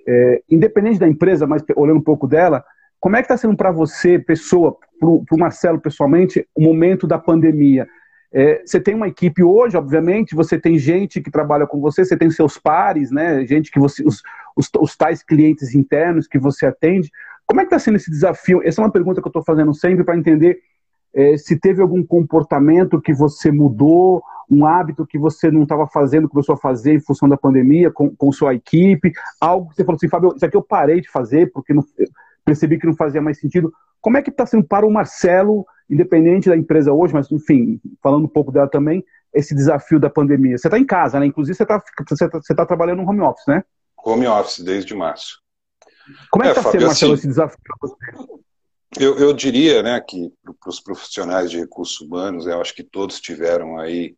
[0.08, 2.64] é, independente da empresa, mas olhando um pouco dela,
[3.00, 7.20] como é que está sendo para você, pessoa, para o Marcelo pessoalmente, o momento da
[7.20, 7.88] pandemia?
[8.32, 12.18] É, você tem uma equipe hoje, obviamente, você tem gente que trabalha com você, você
[12.18, 13.46] tem seus pares, né?
[13.46, 14.04] Gente que você.
[14.04, 14.24] Os,
[14.56, 17.12] os, os tais clientes internos que você atende.
[17.46, 18.62] Como é que está sendo esse desafio?
[18.64, 20.60] Essa é uma pergunta que eu estou fazendo sempre para entender
[21.14, 26.28] é, se teve algum comportamento que você mudou, um hábito que você não estava fazendo,
[26.28, 29.96] começou a fazer em função da pandemia, com, com sua equipe, algo que você falou
[29.98, 31.84] assim, Fábio, isso aqui eu parei de fazer porque não,
[32.44, 33.72] percebi que não fazia mais sentido.
[34.02, 38.26] Como é que está sendo para o Marcelo, independente da empresa hoje, mas enfim, falando
[38.26, 40.58] um pouco dela também, esse desafio da pandemia?
[40.58, 41.26] Você está em casa, né?
[41.26, 43.64] Inclusive você está você tá, você tá trabalhando no home office, né?
[44.04, 45.42] Home office, desde março.
[46.30, 47.96] Como é, que está é, sendo, Marcelo, assim, esse desafio para você?
[49.00, 53.20] Eu, eu, diria né, que para os profissionais de recursos humanos, eu acho que todos
[53.20, 54.16] tiveram aí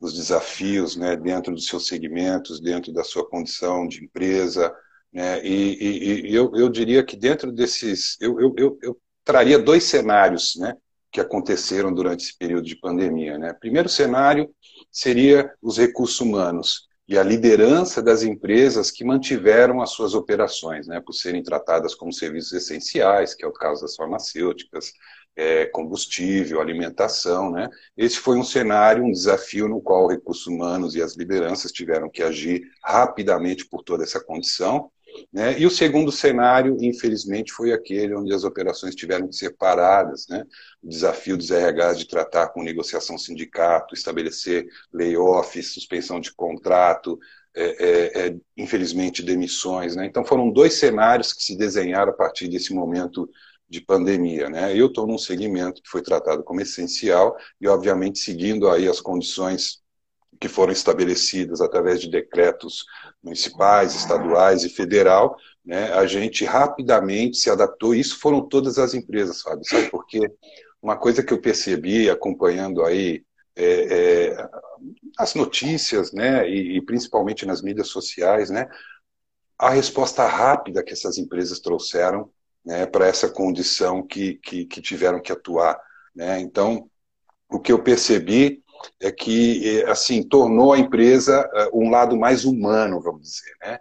[0.00, 4.74] os desafios né, dentro dos seus segmentos, dentro da sua condição de empresa,
[5.12, 5.44] né?
[5.44, 8.16] E, e, e eu, eu, diria que dentro desses.
[8.20, 10.74] Eu, eu, eu, traria dois cenários né,
[11.10, 13.38] que aconteceram durante esse período de pandemia.
[13.38, 13.52] Né?
[13.52, 14.50] Primeiro cenário
[14.90, 21.00] seria os recursos humanos e a liderança das empresas que mantiveram as suas operações, né,
[21.00, 24.92] por serem tratadas como serviços essenciais, que é o caso das farmacêuticas,
[25.34, 27.50] é, combustível, alimentação.
[27.50, 27.68] Né?
[27.96, 32.22] Esse foi um cenário, um desafio no qual recursos humanos e as lideranças tiveram que
[32.22, 34.90] agir rapidamente por toda essa condição.
[35.32, 35.58] Né?
[35.58, 40.26] E o segundo cenário, infelizmente, foi aquele onde as operações tiveram que ser paradas.
[40.28, 40.44] Né?
[40.82, 47.18] O desafio dos RHs de tratar com negociação sindicato, estabelecer layoffs, suspensão de contrato,
[47.54, 49.96] é, é, é, infelizmente, demissões.
[49.96, 50.06] Né?
[50.06, 53.28] Então, foram dois cenários que se desenharam a partir desse momento
[53.68, 54.48] de pandemia.
[54.48, 54.76] Né?
[54.76, 59.82] Eu estou num segmento que foi tratado como essencial e, obviamente, seguindo aí as condições
[60.40, 62.84] que foram estabelecidas através de decretos
[63.22, 67.94] municipais, estaduais e federal, né, a gente rapidamente se adaptou.
[67.94, 69.90] Isso foram todas as empresas, Fábio, sabe?
[69.90, 70.30] Porque
[70.80, 73.24] uma coisa que eu percebi acompanhando aí
[73.56, 73.64] é,
[74.30, 74.48] é,
[75.18, 78.68] as notícias, né, e, e, principalmente nas mídias sociais, né,
[79.58, 82.30] a resposta rápida que essas empresas trouxeram
[82.64, 85.80] né, para essa condição que, que, que, tiveram que atuar.
[86.14, 86.38] Né?
[86.38, 86.88] Então,
[87.50, 88.62] o que eu percebi
[89.00, 93.78] é que, é, assim, tornou a empresa é, um lado mais humano, vamos dizer, né?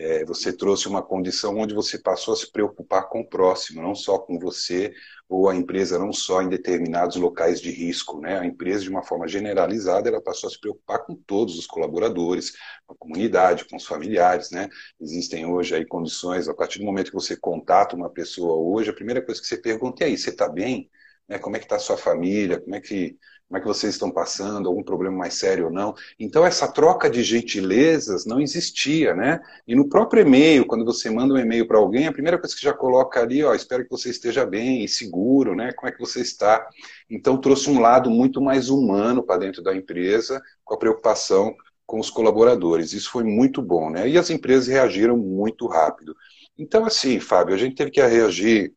[0.00, 3.96] É, você trouxe uma condição onde você passou a se preocupar com o próximo, não
[3.96, 4.92] só com você
[5.28, 8.20] ou a empresa, não só em determinados locais de risco.
[8.20, 8.38] Né?
[8.38, 12.52] A empresa, de uma forma generalizada, ela passou a se preocupar com todos os colaboradores,
[12.86, 14.52] com a comunidade, com os familiares.
[14.52, 14.68] Né?
[15.00, 18.94] Existem hoje aí condições, a partir do momento que você contata uma pessoa hoje, a
[18.94, 20.88] primeira coisa que você pergunta é aí, você está bem?
[21.28, 21.38] Né?
[21.38, 22.60] Como é que está a sua família?
[22.60, 25.94] Como é que como é que vocês estão passando, algum problema mais sério ou não.
[26.20, 29.40] Então, essa troca de gentilezas não existia, né?
[29.66, 32.60] E no próprio e-mail, quando você manda um e-mail para alguém, a primeira coisa que
[32.60, 35.72] já coloca ali, ó, espero que você esteja bem e seguro, né?
[35.72, 36.68] Como é que você está?
[37.08, 41.98] Então, trouxe um lado muito mais humano para dentro da empresa, com a preocupação com
[41.98, 42.92] os colaboradores.
[42.92, 44.06] Isso foi muito bom, né?
[44.06, 46.14] E as empresas reagiram muito rápido.
[46.58, 48.74] Então, assim, Fábio, a gente teve que reagir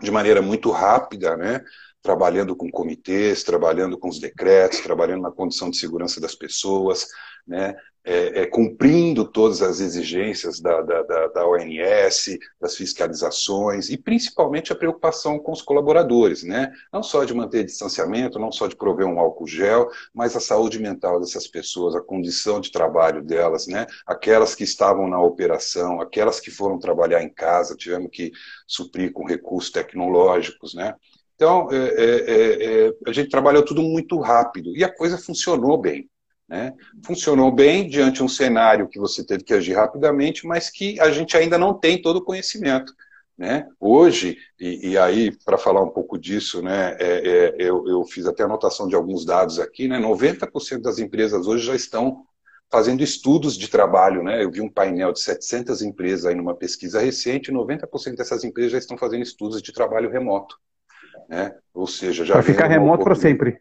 [0.00, 1.62] de maneira muito rápida, né?
[2.02, 7.06] trabalhando com comitês, trabalhando com os decretos, trabalhando na condição de segurança das pessoas,
[7.48, 7.74] né,
[8.08, 14.72] é, é, cumprindo todas as exigências da, da, da, da, ONS, das fiscalizações e principalmente
[14.72, 16.72] a preocupação com os colaboradores, né?
[16.90, 20.78] não só de manter distanciamento, não só de prover um álcool gel, mas a saúde
[20.78, 23.86] mental dessas pessoas, a condição de trabalho delas, né?
[24.06, 28.32] aquelas que estavam na operação, aquelas que foram trabalhar em casa, tivemos que
[28.66, 30.94] suprir com recursos tecnológicos, né?
[31.34, 36.08] Então, é, é, é, a gente trabalhou tudo muito rápido e a coisa funcionou bem.
[36.48, 36.72] Né?
[37.04, 41.10] Funcionou bem diante de um cenário que você teve que agir rapidamente, mas que a
[41.10, 42.94] gente ainda não tem todo o conhecimento.
[43.36, 43.68] Né?
[43.78, 48.26] Hoje, e, e aí, para falar um pouco disso, né, é, é, eu, eu, fiz
[48.26, 52.24] até anotação de alguns dados aqui, né, 90% das empresas hoje já estão
[52.68, 54.24] fazendo estudos de trabalho.
[54.24, 54.42] Né?
[54.42, 58.78] Eu vi um painel de 700 empresas aí numa pesquisa recente, 90% dessas empresas já
[58.78, 60.56] estão fazendo estudos de trabalho remoto.
[61.28, 61.54] Né?
[61.72, 62.34] Ou seja, já.
[62.34, 63.60] Vai ficar remoto para sempre.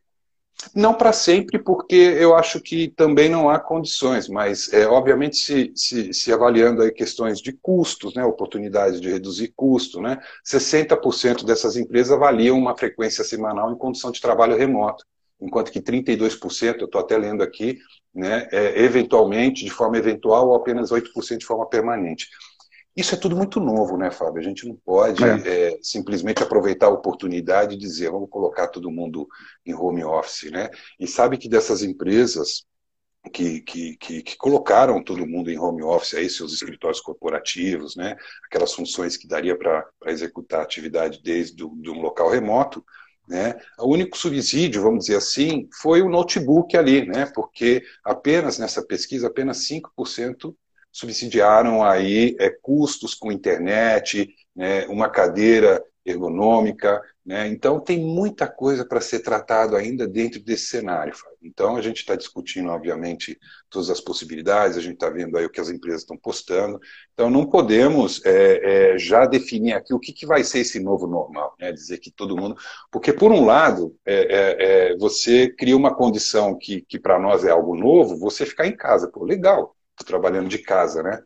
[0.73, 5.71] Não para sempre, porque eu acho que também não há condições, mas é, obviamente se,
[5.75, 11.77] se, se, avaliando aí questões de custos, né, oportunidades de reduzir custo, né, 60% dessas
[11.77, 15.05] empresas avaliam uma frequência semanal em condição de trabalho remoto,
[15.39, 17.77] enquanto que 32%, eu estou até lendo aqui,
[18.13, 22.27] né, é, eventualmente, de forma eventual, ou apenas 8% de forma permanente.
[22.97, 24.41] Isso é tudo muito novo, né, Fábio?
[24.41, 25.69] A gente não pode é.
[25.69, 29.27] É, simplesmente aproveitar a oportunidade e dizer, vamos colocar todo mundo
[29.63, 30.67] em home office, né?
[30.99, 32.65] E sabe que dessas empresas
[33.29, 38.15] que, que, que, que, colocaram todo mundo em home office, aí seus escritórios corporativos, né,
[38.45, 42.83] aquelas funções que daria para executar a atividade desde do, de um local remoto,
[43.27, 48.81] né, o único subsídio, vamos dizer assim, foi o notebook ali, né, porque apenas nessa
[48.81, 50.55] pesquisa, apenas 5%
[50.97, 57.47] subsidiaram aí é, custos com internet, né, uma cadeira ergonômica, né?
[57.49, 61.13] Então tem muita coisa para ser tratado ainda dentro desse cenário.
[61.13, 61.37] Fábio.
[61.43, 63.37] Então a gente está discutindo, obviamente,
[63.69, 64.77] todas as possibilidades.
[64.77, 66.79] A gente está vendo aí o que as empresas estão postando.
[67.13, 71.05] Então não podemos é, é, já definir aqui o que, que vai ser esse novo
[71.05, 71.71] normal, né?
[71.71, 72.55] Dizer que todo mundo,
[72.89, 77.43] porque por um lado é, é, é você cria uma condição que, que para nós
[77.43, 81.21] é algo novo, você ficar em casa, pô, legal trabalhando de casa, né?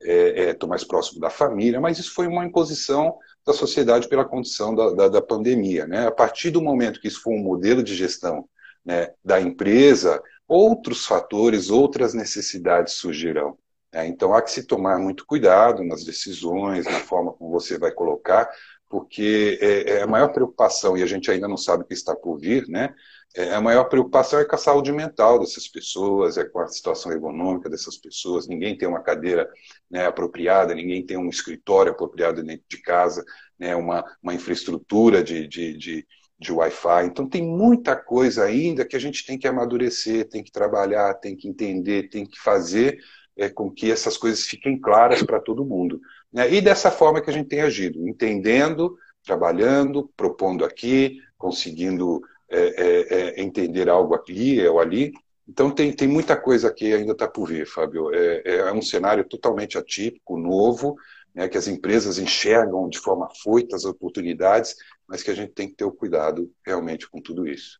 [0.00, 4.24] Estou é, é, mais próximo da família, mas isso foi uma imposição da sociedade pela
[4.24, 5.86] condição da, da, da, pandemia.
[5.86, 6.06] Né?
[6.06, 8.48] A partir do momento que isso for um modelo de gestão
[8.84, 13.58] né, da empresa, outros fatores, outras necessidades surgirão.
[13.92, 14.06] Né?
[14.06, 18.48] Então há que se tomar muito cuidado nas decisões, na forma como você vai colocar,
[18.88, 22.14] porque é, é, a maior preocupação, e a gente ainda não sabe o que está
[22.16, 22.94] por vir, né?
[23.36, 27.12] É, a maior preocupação é com a saúde mental dessas pessoas, é com a situação
[27.12, 28.48] econômica dessas pessoas.
[28.48, 29.48] Ninguém tem uma cadeira
[29.90, 33.24] né, apropriada, ninguém tem um escritório apropriado dentro de casa,
[33.58, 36.06] né, uma, uma infraestrutura de, de, de,
[36.40, 37.04] de Wi-Fi.
[37.04, 41.36] Então, tem muita coisa ainda que a gente tem que amadurecer, tem que trabalhar, tem
[41.36, 42.98] que entender, tem que fazer
[43.36, 46.00] é, com que essas coisas fiquem claras para todo mundo.
[46.32, 46.52] Né?
[46.54, 53.14] E dessa forma que a gente tem agido, entendendo, trabalhando, propondo aqui, conseguindo é, é,
[53.14, 55.12] é, entender algo aqui ou ali.
[55.46, 58.14] Então tem, tem muita coisa que ainda está por vir, Fábio.
[58.14, 60.96] É, é, um cenário totalmente atípico, novo,
[61.34, 64.74] né, que as empresas enxergam de forma foita as oportunidades,
[65.06, 67.78] mas que a gente tem que ter o cuidado realmente com tudo isso.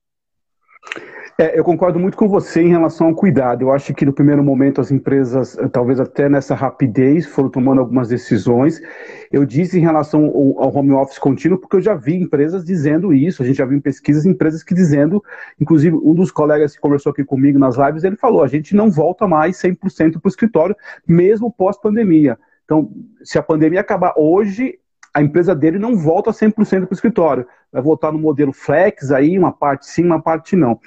[1.40, 3.62] É, eu concordo muito com você em relação ao cuidado.
[3.62, 7.80] Eu acho que no primeiro momento as empresas, eh, talvez até nessa rapidez, foram tomando
[7.80, 8.80] algumas decisões.
[9.30, 13.40] Eu disse em relação ao, home office contínuo, porque eu já vi empresas dizendo isso.
[13.40, 15.22] A gente já viu em pesquisas empresas que dizendo,
[15.60, 18.90] inclusive um dos colegas que conversou aqui comigo nas lives, ele falou: a gente não
[18.90, 20.74] volta mais 100% para o escritório,
[21.06, 22.36] mesmo pós-pandemia.
[22.64, 22.90] Então,
[23.22, 24.76] se a pandemia acabar hoje,
[25.12, 27.46] a empresa dele não volta 100% para o escritório.
[27.72, 30.78] Vai voltar no modelo flex aí, uma parte sim, uma parte não.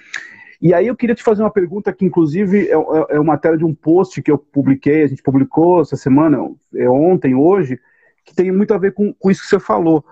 [0.62, 3.58] E aí eu queria te fazer uma pergunta que, inclusive, é, é, é uma matéria
[3.58, 6.38] de um post que eu publiquei, a gente publicou essa semana,
[6.76, 7.80] é ontem, hoje,
[8.24, 10.06] que tem muito a ver com, com isso que você falou.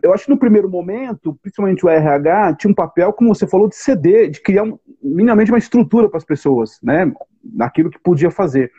[0.00, 3.68] Eu acho que no primeiro momento, principalmente o RH, tinha um papel, como você falou,
[3.68, 7.12] de ceder, de criar um, minimamente uma estrutura para as pessoas, né?
[7.44, 8.70] Naquilo que podia fazer.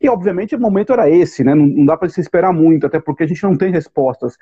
[0.00, 1.54] E, obviamente, o momento era esse, né?
[1.54, 4.36] Não, não dá para se esperar muito, até porque a gente não tem respostas.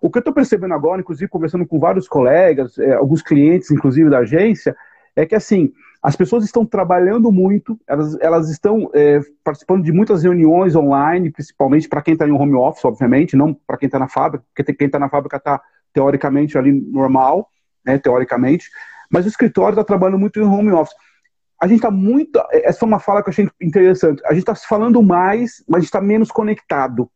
[0.00, 4.10] O que eu estou percebendo agora, inclusive conversando com vários colegas, é, alguns clientes, inclusive
[4.10, 4.76] da agência,
[5.16, 10.22] é que assim, as pessoas estão trabalhando muito, elas, elas estão é, participando de muitas
[10.22, 14.08] reuniões online, principalmente para quem está em home office, obviamente, não para quem está na
[14.08, 15.62] fábrica, porque quem está na fábrica está
[15.94, 17.48] teoricamente ali normal,
[17.82, 18.68] né, teoricamente,
[19.10, 20.94] mas o escritório está trabalhando muito em home office.
[21.64, 22.38] A gente está muito.
[22.52, 24.20] Essa é uma fala que eu achei interessante.
[24.26, 27.10] A gente está se falando mais, mas a gente está menos conectado.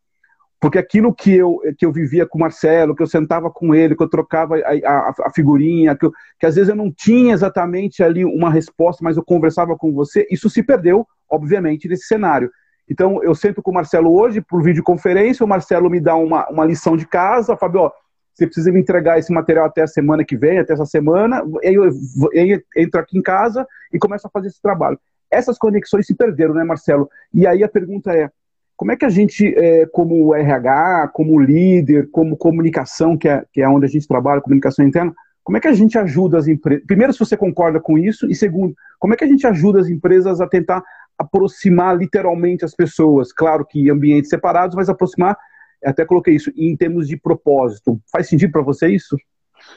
[0.59, 3.95] Porque aquilo que eu, que eu vivia com o Marcelo, que eu sentava com ele,
[3.95, 7.35] que eu trocava a, a, a figurinha, que, eu, que às vezes eu não tinha
[7.35, 12.51] exatamente ali uma resposta, mas eu conversava com você, isso se perdeu, obviamente, nesse cenário.
[12.89, 16.65] Então, eu sento com o Marcelo hoje por videoconferência, o Marcelo me dá uma, uma
[16.65, 17.93] lição de casa, Fábio, ó,
[18.39, 21.85] você precisa me entregar esse material até a semana que vem, até essa semana, eu,
[22.33, 24.99] eu entro aqui em casa e começo a fazer esse trabalho.
[25.29, 27.11] Essas conexões se perderam, né, Marcelo?
[27.35, 28.31] E aí a pergunta é,
[28.77, 33.61] como é que a gente, é, como RH, como líder, como comunicação, que é, que
[33.61, 36.85] é onde a gente trabalha, comunicação interna, como é que a gente ajuda as empresas?
[36.87, 39.89] Primeiro, se você concorda com isso, e segundo, como é que a gente ajuda as
[39.89, 40.81] empresas a tentar
[41.19, 43.33] aproximar literalmente as pessoas?
[43.33, 45.37] Claro que em ambientes separados, mas aproximar,
[45.85, 48.01] até coloquei isso, em termos de propósito.
[48.11, 49.17] Faz sentido para você isso?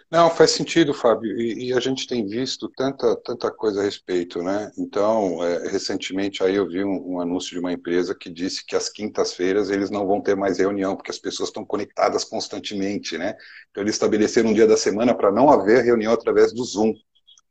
[0.09, 4.41] Não, faz sentido, Fábio, e, e, a gente tem visto tanta, tanta coisa a respeito,
[4.41, 4.71] né?
[4.77, 8.75] Então, é, recentemente aí eu vi um, um, anúncio de uma empresa que disse que
[8.75, 13.35] às quintas-feiras eles não vão ter mais reunião, porque as pessoas estão conectadas constantemente, né?
[13.69, 16.93] Então, eles estabeleceram um dia da semana para não haver reunião através do Zoom,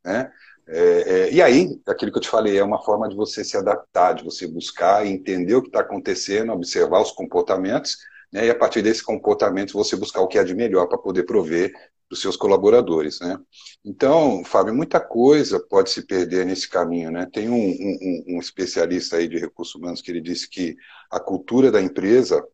[0.04, 0.30] né?
[0.68, 3.56] É, é, e aí, aquilo que eu te falei, é uma forma de você se
[3.56, 7.96] adaptar, de você buscar entender o que está acontecendo, observar os comportamentos,
[8.32, 11.24] né, e a partir desse comportamento você buscar o que há de melhor para poder
[11.24, 11.72] prover
[12.08, 13.38] dos seus colaboradores, né?
[13.84, 17.28] Então, Fábio, muita coisa pode se perder nesse caminho, né?
[17.32, 20.76] Tem um, um, um especialista aí de recursos humanos que ele disse que
[21.08, 22.44] a cultura da empresa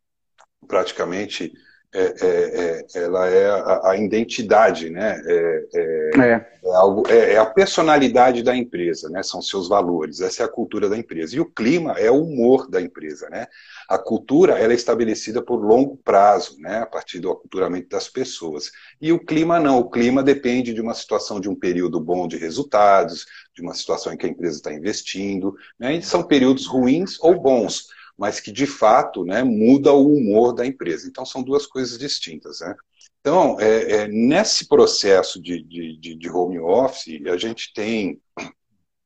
[0.69, 1.53] praticamente
[1.97, 5.19] é, é, é, ela é a, a, identidade, né?
[5.25, 6.47] É, é, é.
[6.75, 9.23] algo, é, é, a personalidade da empresa, né?
[9.23, 10.21] São seus valores.
[10.21, 11.35] Essa é a cultura da empresa.
[11.35, 13.47] E o clima é o humor da empresa, né?
[13.89, 16.81] A cultura ela é estabelecida por longo prazo, né?
[16.81, 18.71] A partir do aculturamento das pessoas.
[19.01, 19.79] E o clima não.
[19.79, 24.13] O clima depende de uma situação de um período bom de resultados, de uma situação
[24.13, 25.95] em que a empresa está investindo, né?
[25.95, 30.67] E são períodos ruins ou bons mas que de fato né, muda o humor da
[30.67, 31.09] empresa.
[31.09, 32.61] Então são duas coisas distintas.
[32.61, 32.75] Né?
[33.21, 38.21] Então, é, é, nesse processo de, de, de home office, a gente tem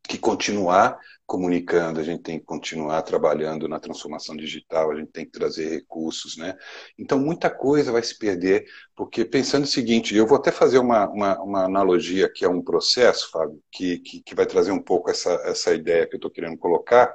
[0.02, 5.24] que continuar comunicando, a gente tem que continuar trabalhando na transformação digital, a gente tem
[5.24, 6.58] que trazer recursos, né?
[6.98, 11.08] Então, muita coisa vai se perder, porque pensando o seguinte, eu vou até fazer uma,
[11.08, 15.08] uma, uma analogia que é um processo, Fábio, que, que, que, vai trazer um pouco
[15.08, 17.14] essa, essa ideia que eu estou querendo colocar,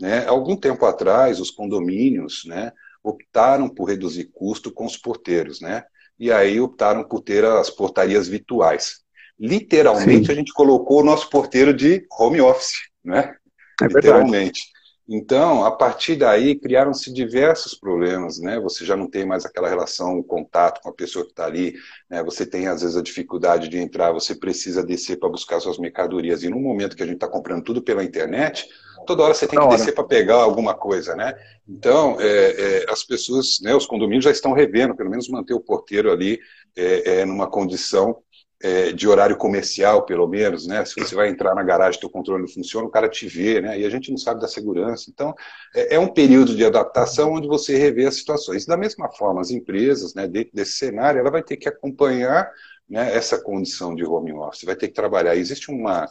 [0.00, 0.26] né?
[0.26, 5.84] Algum tempo atrás, os condomínios né, optaram por reduzir custo com os porteiros, né?
[6.20, 9.00] e aí optaram por ter as portarias virtuais.
[9.38, 10.32] Literalmente, Sim.
[10.32, 13.34] a gente colocou o nosso porteiro de home office, né?
[13.80, 14.60] É literalmente.
[15.08, 18.60] Então, a partir daí, criaram-se diversos problemas, né?
[18.60, 21.74] Você já não tem mais aquela relação, o contato com a pessoa que está ali,
[22.08, 22.22] né?
[22.22, 26.42] Você tem, às vezes, a dificuldade de entrar, você precisa descer para buscar suas mercadorias.
[26.42, 28.68] E no momento que a gente está comprando tudo pela internet,
[29.06, 31.34] toda hora você tem que descer para pegar alguma coisa, né?
[31.68, 35.60] Então, é, é, as pessoas, né, os condomínios já estão revendo, pelo menos manter o
[35.60, 36.38] porteiro ali
[36.76, 38.16] é, é numa condição
[38.62, 40.84] é, de horário comercial, pelo menos, né?
[40.84, 43.78] Se você vai entrar na garagem, teu controle não funciona, o cara te vê, né?
[43.80, 45.10] E a gente não sabe da segurança.
[45.10, 45.34] Então,
[45.74, 48.66] é, é um período de adaptação onde você revê as situações.
[48.66, 52.50] Da mesma forma, as empresas, né, dentro desse cenário, ela vai ter que acompanhar
[52.88, 55.36] né, essa condição de home office, vai ter que trabalhar.
[55.36, 56.06] Existe uma,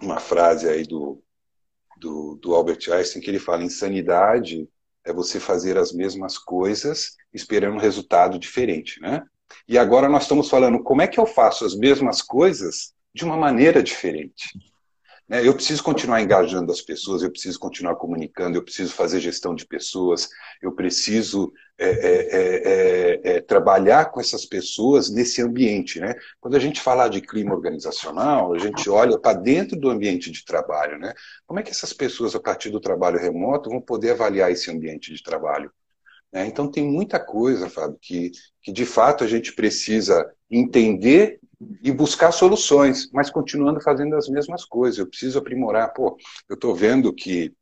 [0.00, 1.22] uma frase aí do,
[2.02, 4.68] do, do Albert Einstein que ele fala: insanidade
[5.04, 9.22] é você fazer as mesmas coisas esperando um resultado diferente, né?
[9.68, 13.36] E agora nós estamos falando como é que eu faço as mesmas coisas de uma
[13.36, 14.50] maneira diferente.
[15.28, 15.46] Né?
[15.46, 19.66] Eu preciso continuar engajando as pessoas, eu preciso continuar comunicando, eu preciso fazer gestão de
[19.66, 20.28] pessoas,
[20.60, 25.98] eu preciso é, é, é, é, trabalhar com essas pessoas nesse ambiente.
[25.98, 26.14] Né?
[26.40, 30.44] Quando a gente fala de clima organizacional, a gente olha para dentro do ambiente de
[30.44, 30.98] trabalho.
[30.98, 31.12] Né?
[31.46, 35.12] Como é que essas pessoas, a partir do trabalho remoto, vão poder avaliar esse ambiente
[35.12, 35.72] de trabalho?
[36.32, 36.46] Né?
[36.46, 38.30] Então, tem muita coisa, Fábio, que,
[38.62, 41.40] que de fato a gente precisa entender
[41.82, 44.98] e buscar soluções, mas continuando fazendo as mesmas coisas.
[44.98, 45.92] Eu preciso aprimorar.
[45.92, 46.16] Pô,
[46.48, 47.54] eu estou vendo que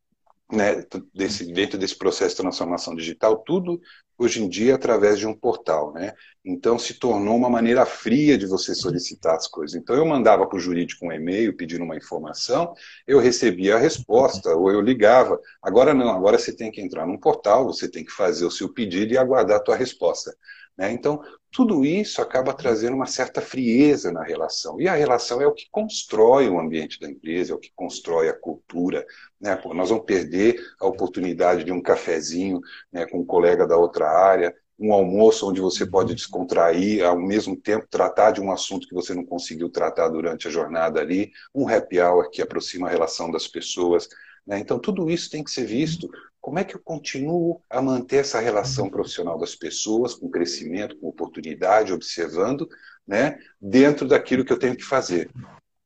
[0.52, 0.84] né,
[1.14, 3.80] desse, dentro desse processo de transformação digital, tudo
[4.18, 5.92] hoje em dia através de um portal.
[5.94, 6.12] Né?
[6.44, 9.80] Então se tornou uma maneira fria de você solicitar as coisas.
[9.80, 12.74] Então eu mandava para o jurídico um e-mail pedindo uma informação,
[13.06, 15.40] eu recebia a resposta, ou eu ligava.
[15.62, 18.68] Agora não, agora você tem que entrar num portal, você tem que fazer o seu
[18.72, 20.36] pedido e aguardar a tua resposta.
[20.80, 20.92] Né?
[20.92, 21.20] Então,
[21.52, 24.80] tudo isso acaba trazendo uma certa frieza na relação.
[24.80, 28.30] E a relação é o que constrói o ambiente da empresa, é o que constrói
[28.30, 29.04] a cultura.
[29.38, 29.54] Né?
[29.56, 34.08] Pô, nós vamos perder a oportunidade de um cafezinho né, com um colega da outra
[34.08, 38.94] área, um almoço onde você pode descontrair, ao mesmo tempo tratar de um assunto que
[38.94, 43.30] você não conseguiu tratar durante a jornada ali, um happy hour que aproxima a relação
[43.30, 44.08] das pessoas.
[44.46, 44.58] Né?
[44.58, 46.08] Então, tudo isso tem que ser visto
[46.50, 51.06] como é que eu continuo a manter essa relação profissional das pessoas, com crescimento, com
[51.06, 52.68] oportunidade, observando,
[53.06, 55.30] né, dentro daquilo que eu tenho que fazer.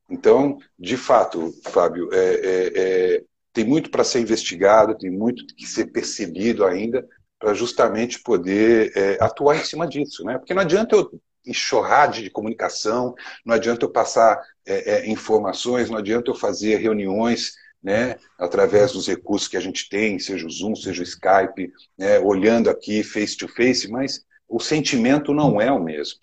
[0.08, 5.66] Então, de fato, Fábio, é, é, é, tem muito para ser investigado, tem muito que
[5.66, 7.06] ser percebido ainda,
[7.38, 10.24] para justamente poder é, atuar em cima disso.
[10.24, 10.38] Né?
[10.38, 11.10] Porque não adianta eu
[11.46, 17.52] enxurrar de comunicação, não adianta eu passar é, é, informações, não adianta eu fazer reuniões
[17.84, 22.18] né, através dos recursos que a gente tem, seja o Zoom, seja o Skype, né,
[22.18, 26.18] olhando aqui face to face, mas o sentimento não é o mesmo.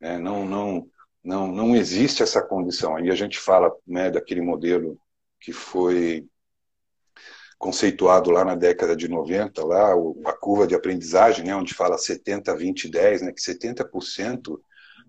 [0.00, 0.88] Né, não, não,
[1.22, 2.94] não, não existe essa condição.
[2.94, 4.96] Aí a gente fala né, daquele modelo
[5.40, 6.24] que foi
[7.58, 9.92] conceituado lá na década de 90, lá,
[10.26, 14.60] a curva de aprendizagem, né, onde fala 70, 20, 10, né, que 70%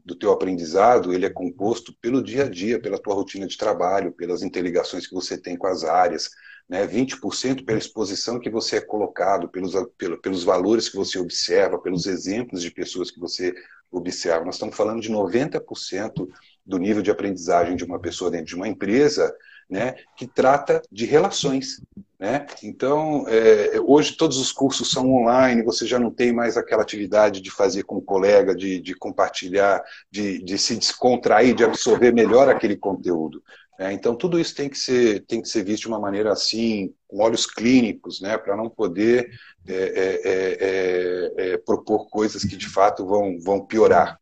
[0.04, 4.12] do teu aprendizado ele é composto pelo dia a dia, pela tua rotina de trabalho,
[4.12, 6.30] pelas interligações que você tem com as áreas,
[6.68, 6.88] né?
[6.88, 9.74] 20% pela exposição que você é colocado, pelos,
[10.22, 13.54] pelos valores que você observa, pelos exemplos de pessoas que você
[13.92, 14.46] observa.
[14.46, 16.28] Nós estamos falando de 90%
[16.66, 19.36] do nível de aprendizagem de uma pessoa dentro de uma empresa
[19.70, 21.82] né, que trata de relações.
[22.22, 22.46] Né?
[22.62, 27.42] Então, é, hoje todos os cursos são online, você já não tem mais aquela atividade
[27.42, 29.82] de fazer com o colega, de, de compartilhar,
[30.12, 33.42] de, de, se descontrair, de absorver melhor aquele conteúdo.
[33.80, 33.92] Né?
[33.94, 37.24] Então, tudo isso tem que, ser, tem que ser visto de uma maneira assim, com
[37.24, 38.38] olhos clínicos, né?
[38.38, 39.28] para não poder
[39.68, 44.20] é é, é, é, é, propor coisas que de fato vão, vão piorar.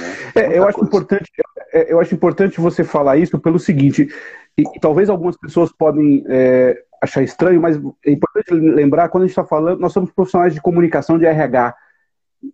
[0.00, 0.56] Né?
[0.56, 4.08] eu acho importante é, eu acho importante você falar isso pelo seguinte,
[4.56, 9.32] e, talvez algumas pessoas podem é, achar estranho, mas é importante lembrar, quando a gente
[9.32, 11.74] está falando, nós somos profissionais de comunicação de RH,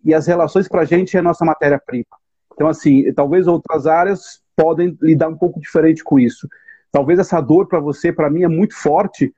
[0.05, 2.07] e as relações para a gente é nossa matéria-prima.
[2.55, 6.49] Então, assim, talvez outras áreas podem lidar um pouco diferente com isso.
[6.91, 9.33] Talvez essa dor para você, para mim, é muito forte,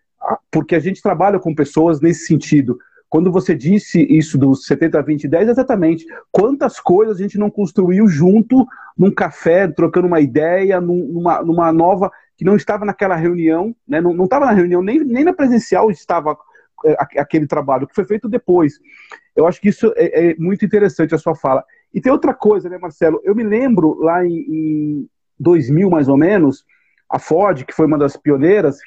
[0.51, 2.79] porque a gente trabalha com pessoas nesse sentido.
[3.11, 6.07] Quando você disse isso dos 70, 20, 10, exatamente.
[6.31, 8.65] Quantas coisas a gente não construiu junto
[8.97, 14.01] num café, trocando uma ideia, numa, numa nova, que não estava naquela reunião, né?
[14.01, 16.39] não estava na reunião, nem, nem na presencial estava
[16.85, 18.79] é, aquele trabalho, que foi feito depois.
[19.35, 21.65] Eu acho que isso é, é, muito interessante a sua fala.
[21.93, 23.21] E tem outra coisa, né, Marcelo?
[23.25, 25.09] Eu me lembro lá em, em
[25.39, 26.65] 2000, mais ou menos,
[27.11, 28.79] a Ford, que foi uma das pioneiras,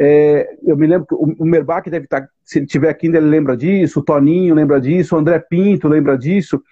[0.00, 3.20] é, eu me lembro que o, Merbach deve estar, tá, se ele estiver aqui, ele
[3.20, 6.62] lembra disso, o Toninho lembra disso, o André Pinto lembra disso,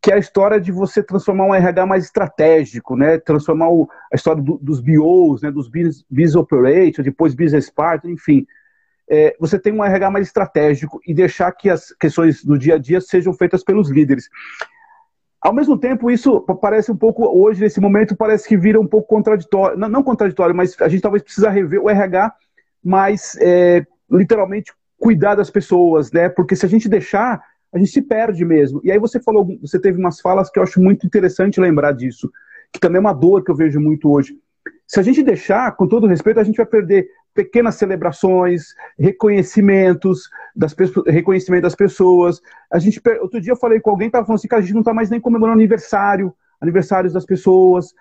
[0.00, 3.18] que é a história de você transformar um RH mais estratégico, né?
[3.18, 5.50] Transformar o, a história do, dos BOs, né?
[5.50, 8.46] Dos Business, business Operators, depois Business Partner, enfim.
[9.10, 12.78] é, você tem um RH mais estratégico e deixar que as questões do dia a
[12.78, 14.28] dia sejam feitas pelos líderes.
[15.40, 19.08] Ao mesmo tempo, isso parece um pouco, hoje, nesse momento, parece que vira um pouco
[19.08, 19.78] contraditório.
[19.78, 22.34] Não, não contraditório, mas a gente talvez precisa rever o RH
[22.82, 26.28] mais, é, literalmente, cuidar das pessoas, né?
[26.28, 27.40] Porque se a gente deixar,
[27.72, 28.80] a gente se perde mesmo.
[28.84, 32.30] E aí você falou, você teve umas falas que eu acho muito interessante lembrar disso,
[32.72, 34.36] que também é uma dor que eu vejo muito hoje.
[34.86, 40.74] Se a gente deixar, com todo respeito, a gente vai perder pequenas celebrações, reconhecimentos das
[41.06, 42.40] reconhecimento das pessoas.
[42.72, 44.72] A gente outro dia eu falei com alguém que estava falando assim que a gente
[44.72, 47.94] não está mais nem comemorando aniversário, aniversários das pessoas.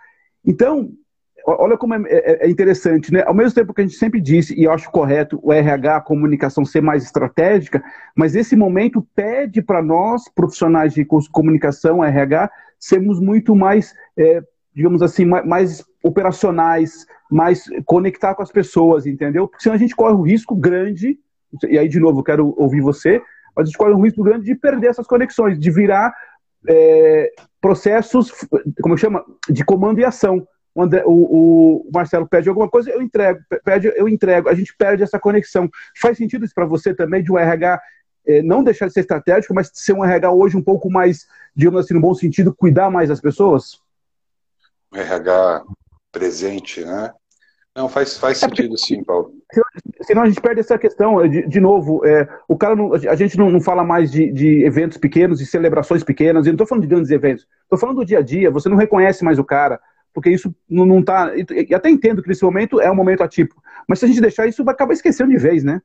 [0.46, 0.92] Então,
[1.48, 3.24] olha como é, é, é, interessante, né?
[3.26, 6.02] Ao mesmo tempo que a gente sempre disse, e eu acho correto, o RH, a
[6.02, 7.82] comunicação ser mais estratégica,
[8.16, 14.42] mas esse momento pede para nós, profissionais de comunicação, RH, sermos muito mais, é,
[14.74, 19.48] digamos assim, mais, operacionais, mais conectar com as pessoas, entendeu?
[19.48, 21.18] Porque senão a gente corre um risco grande,
[21.68, 23.22] e aí de novo eu quero ouvir você,
[23.56, 26.14] mas a gente corre um risco grande de perder essas conexões, de virar
[26.68, 27.32] é,
[27.62, 28.32] processos,
[28.82, 30.46] como chama, de comando e ação.
[30.78, 34.76] O, André, o, o, Marcelo pede alguma coisa, eu entrego, pede, eu entrego, a gente
[34.78, 35.68] perde essa conexão.
[36.00, 37.82] Faz sentido isso para você também, de um RH
[38.28, 41.80] é, não deixar de ser estratégico, mas ser um RH hoje um pouco mais, digamos
[41.80, 43.82] assim, no bom sentido, cuidar mais das pessoas?
[44.92, 45.64] O RH
[46.12, 47.12] presente, né?
[47.76, 49.34] Não, faz, faz é sentido sim, Paulo.
[50.04, 53.36] Senão a gente perde essa questão, de, de novo, é, o cara não, a gente
[53.36, 56.84] não, não fala mais de, de, eventos pequenos, de celebrações pequenas, eu não estou falando
[56.84, 59.80] de grandes eventos, estou falando do dia a dia, você não reconhece mais o cara,
[60.18, 61.32] porque isso não está.
[61.38, 64.48] E até entendo que nesse momento é um momento atípico, mas se a gente deixar
[64.48, 65.80] isso, vai acabar esquecendo de vez, né?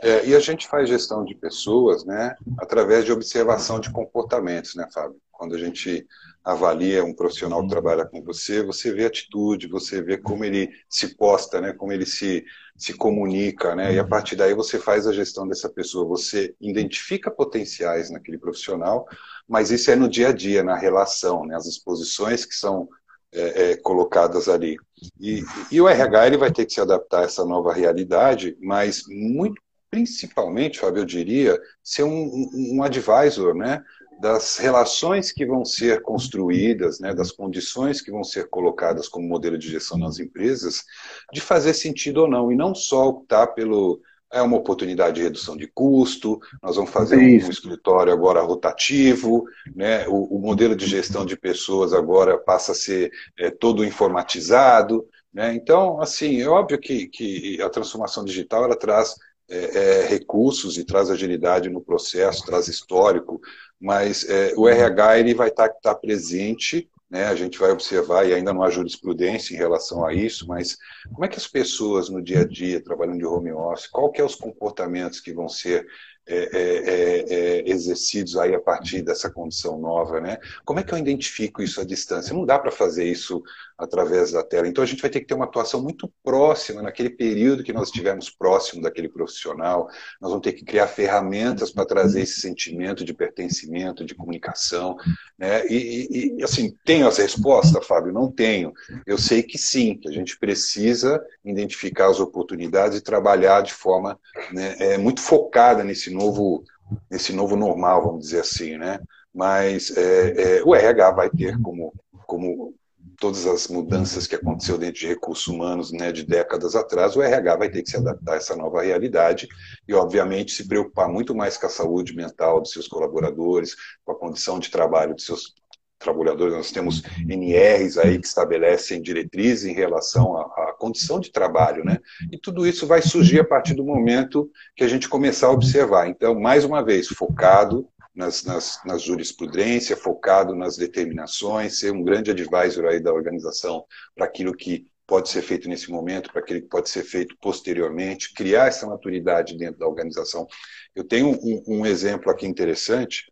[0.00, 4.86] É, e a gente faz gestão de pessoas, né, através de observação de comportamentos, né,
[4.94, 5.16] Fábio?
[5.32, 6.06] Quando a gente
[6.44, 11.16] avalia um profissional que trabalha com você, você vê atitude, você vê como ele se
[11.16, 12.44] posta, né, como ele se,
[12.76, 17.28] se comunica, né, e a partir daí você faz a gestão dessa pessoa, você identifica
[17.28, 19.04] potenciais naquele profissional,
[19.48, 22.88] mas isso é no dia a dia, na relação, né, as exposições que são
[23.32, 24.76] é, é, colocadas ali.
[25.20, 29.02] E, e, o RH ele vai ter que se adaptar a essa nova realidade, mas
[29.08, 29.60] muito
[29.90, 33.84] principalmente, Fábio, eu diria, ser um, um advisor, né?
[34.22, 39.58] das relações que vão ser construídas, né, das condições que vão ser colocadas como modelo
[39.58, 40.84] de gestão nas empresas,
[41.32, 44.00] de fazer sentido ou não, e não só optar pelo
[44.32, 49.44] é uma oportunidade de redução de custo, nós vamos fazer um, um escritório agora rotativo,
[49.74, 55.06] né, o, o, modelo de gestão de pessoas agora passa a ser é, todo informatizado,
[55.32, 59.14] né, então, assim, é óbvio que, que a transformação digital ela traz
[59.50, 63.40] é, é, recursos e traz agilidade no processo, traz histórico,
[63.78, 67.26] mas é, o RH ele vai estar tá, tá presente, né?
[67.26, 70.78] a gente vai observar, e ainda não há jurisprudência em relação a isso, mas
[71.12, 74.18] como é que as pessoas no dia a dia, trabalhando de home office, qual que
[74.18, 75.86] é os comportamentos que vão ser
[76.26, 80.38] é, é, é, exercidos aí a partir dessa condição nova, né?
[80.64, 82.32] Como é que eu identifico isso à distância?
[82.32, 83.42] Não dá para fazer isso
[83.76, 84.68] através da tela.
[84.68, 87.88] Então a gente vai ter que ter uma atuação muito próxima naquele período que nós
[87.88, 89.88] estivermos próximo daquele profissional.
[90.20, 94.96] Nós vamos ter que criar ferramentas para trazer esse sentimento de pertencimento, de comunicação,
[95.36, 95.66] né?
[95.66, 98.12] E, e assim tenho as respostas, Fábio?
[98.12, 98.72] Não tenho.
[99.04, 104.18] Eu sei que sim, que a gente precisa identificar as oportunidades e trabalhar de forma
[104.52, 106.64] né, é, muito focada nesse novo,
[107.10, 109.00] nesse novo normal, vamos dizer assim, né?
[109.34, 111.92] Mas é, é, o RH vai ter como,
[112.26, 112.74] como
[113.18, 117.56] todas as mudanças que aconteceu dentro de recursos humanos né, de décadas atrás, o RH
[117.56, 119.48] vai ter que se adaptar a essa nova realidade
[119.86, 124.18] e, obviamente, se preocupar muito mais com a saúde mental dos seus colaboradores, com a
[124.18, 125.54] condição de trabalho dos seus
[126.02, 126.54] trabalhadores.
[126.54, 131.98] Nós temos NRs aí que estabelecem diretrizes em relação à, à, condição de trabalho, né?
[132.30, 136.08] E tudo isso vai surgir a partir do momento que a gente começar a observar.
[136.08, 142.30] Então, mais uma vez, focado nas, nas, nas jurisprudência, focado nas determinações, ser um grande
[142.30, 143.84] advisor aí da organização
[144.14, 148.32] para aquilo que pode ser feito nesse momento, para aquilo que pode ser feito posteriormente,
[148.34, 150.46] criar essa maturidade dentro da organização.
[150.94, 153.30] Eu tenho um, um exemplo aqui interessante,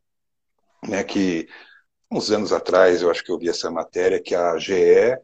[0.87, 1.49] né, que
[2.11, 4.75] uns anos atrás, eu acho que eu vi essa matéria, que a GE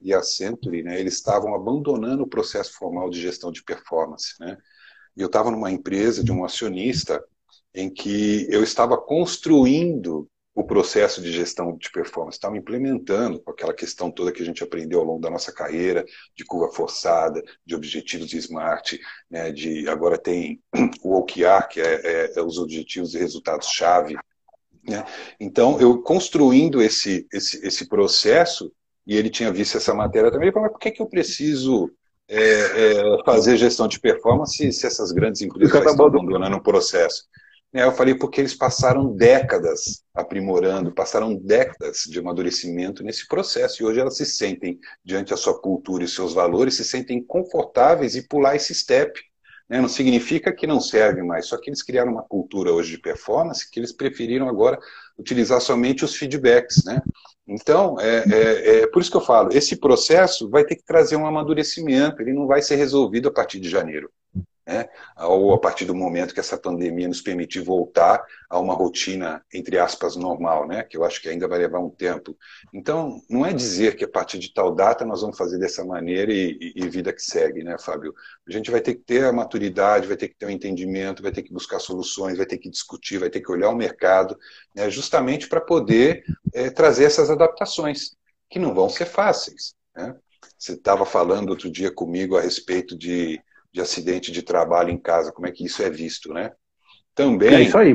[0.00, 4.34] e a Century, né, eles estavam abandonando o processo formal de gestão de performance.
[4.38, 4.56] Né?
[5.16, 7.22] E eu estava numa empresa de um acionista
[7.74, 13.74] em que eu estava construindo o processo de gestão de performance, estava implementando com aquela
[13.74, 16.02] questão toda que a gente aprendeu ao longo da nossa carreira,
[16.34, 18.98] de curva forçada, de objetivos de SMART,
[19.30, 20.62] né, de agora tem
[21.02, 24.16] o OKR, que é, é, é os objetivos e resultados-chave,
[24.88, 25.04] né?
[25.40, 28.72] Então, eu construindo esse, esse, esse processo,
[29.06, 31.90] e ele tinha visto essa matéria também, ele falou, mas por que, que eu preciso
[32.28, 37.24] é, é, fazer gestão de performance se essas grandes empresas estão abandonando o processo?
[37.72, 43.86] É, eu falei porque eles passaram décadas aprimorando, passaram décadas de amadurecimento nesse processo e
[43.86, 48.26] hoje elas se sentem diante da sua cultura e seus valores, se sentem confortáveis e
[48.26, 49.20] pular esse step.
[49.68, 49.80] Né?
[49.80, 53.68] Não significa que não serve mais, só que eles criaram uma cultura hoje de performance
[53.70, 54.78] que eles preferiram agora
[55.18, 56.84] utilizar somente os feedbacks.
[56.84, 57.00] Né?
[57.46, 61.16] Então, é, é, é por isso que eu falo, esse processo vai ter que trazer
[61.16, 64.10] um amadurecimento, ele não vai ser resolvido a partir de janeiro
[64.66, 64.88] né?
[65.16, 69.78] ou a partir do momento que essa pandemia nos permitir voltar a uma rotina, entre
[69.78, 70.82] aspas, normal, né?
[70.82, 72.36] que eu acho que ainda vai levar um tempo.
[72.74, 76.32] Então, não é dizer que a partir de tal data nós vamos fazer dessa maneira
[76.32, 78.12] e, e, e vida que segue, né, Fábio?
[78.46, 81.22] A gente vai ter que ter a maturidade, vai ter que ter o um entendimento,
[81.22, 84.36] vai ter que buscar soluções, vai ter que discutir, vai ter que olhar o mercado,
[84.74, 84.90] né?
[84.90, 88.16] justamente para poder é, trazer essas adaptações,
[88.50, 89.74] que não vão ser fáceis.
[89.94, 90.16] Né?
[90.58, 93.40] Você estava falando outro dia comigo a respeito de
[93.76, 96.50] de acidente de trabalho em casa, como é que isso é visto, né?
[97.14, 97.54] Também.
[97.54, 97.94] É isso aí.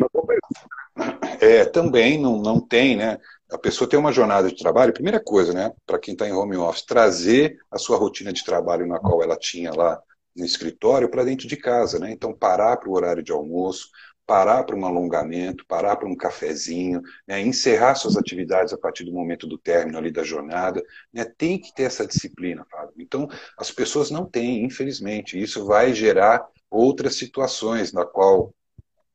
[1.39, 3.17] É, também não, não tem, né?
[3.51, 5.73] A pessoa tem uma jornada de trabalho, primeira coisa, né?
[5.87, 9.35] Para quem está em home office, trazer a sua rotina de trabalho na qual ela
[9.35, 9.99] tinha lá
[10.35, 12.11] no escritório para dentro de casa, né?
[12.11, 13.87] Então, parar para o horário de almoço,
[14.31, 19.11] parar para um alongamento, parar para um cafezinho, né, encerrar suas atividades a partir do
[19.11, 22.93] momento do término ali da jornada, né, tem que ter essa disciplina, Fábio.
[22.97, 23.27] Então,
[23.57, 28.55] as pessoas não têm, infelizmente, isso vai gerar outras situações na qual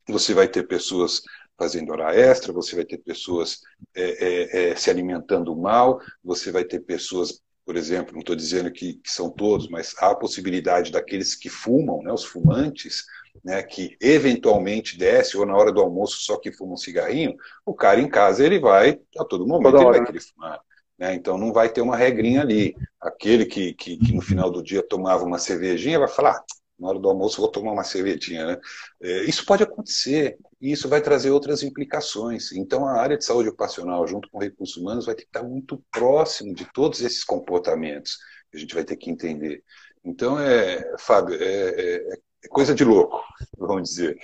[0.06, 1.22] você vai ter pessoas
[1.56, 3.62] fazendo hora extra, você vai ter pessoas
[3.94, 8.70] é, é, é, se alimentando mal, você vai ter pessoas por exemplo, não estou dizendo
[8.70, 13.04] que, que, são todos, mas há a possibilidade daqueles que fumam, né, os fumantes,
[13.45, 17.34] né, que eventualmente desce, ou na hora do almoço só que fuma um cigarrinho,
[17.64, 19.99] o cara em casa ele vai, a todo momento, Toda ele hora.
[19.99, 20.61] vai querer fumar.
[20.99, 21.14] Né?
[21.14, 22.74] Então não vai ter uma regrinha ali.
[23.01, 26.45] Aquele que, que, que, no final do dia tomava uma cervejinha vai falar, ah,
[26.78, 28.47] na hora do almoço vou tomar uma cervejinha.
[28.47, 28.61] Né?
[29.03, 32.53] É, isso pode acontecer, e isso vai trazer outras implicações.
[32.53, 35.82] Então a área de saúde ocupacional, junto com recursos humanos, vai ter que estar muito
[35.91, 38.18] próximo de todos esses comportamentos
[38.51, 39.62] que a gente vai ter que entender.
[40.05, 42.18] Então, é, Fábio, é, é é
[42.49, 43.22] coisa de louco,
[43.59, 44.16] vamos dizer.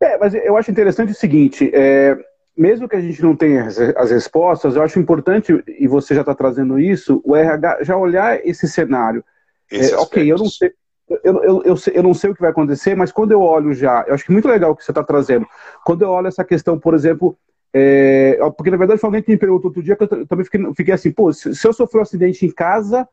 [0.00, 2.16] É, mas eu acho interessante o seguinte, é,
[2.56, 6.20] mesmo que a gente não tenha as, as respostas, eu acho importante, e você já
[6.22, 9.24] está trazendo isso, o RH já olhar esse cenário.
[9.70, 10.72] Esse é, ok, eu não sei.
[11.08, 14.04] Eu, eu, eu, eu, não sei o que vai acontecer, mas quando eu olho já,
[14.08, 15.46] eu acho que é muito legal o que você está trazendo.
[15.84, 17.38] Quando eu olho essa questão, por exemplo,
[17.72, 20.74] é, porque na verdade foi alguém que me perguntou outro dia que eu também fiquei,
[20.74, 23.08] fiquei assim, pô, se, se eu sofrer um acidente em casa,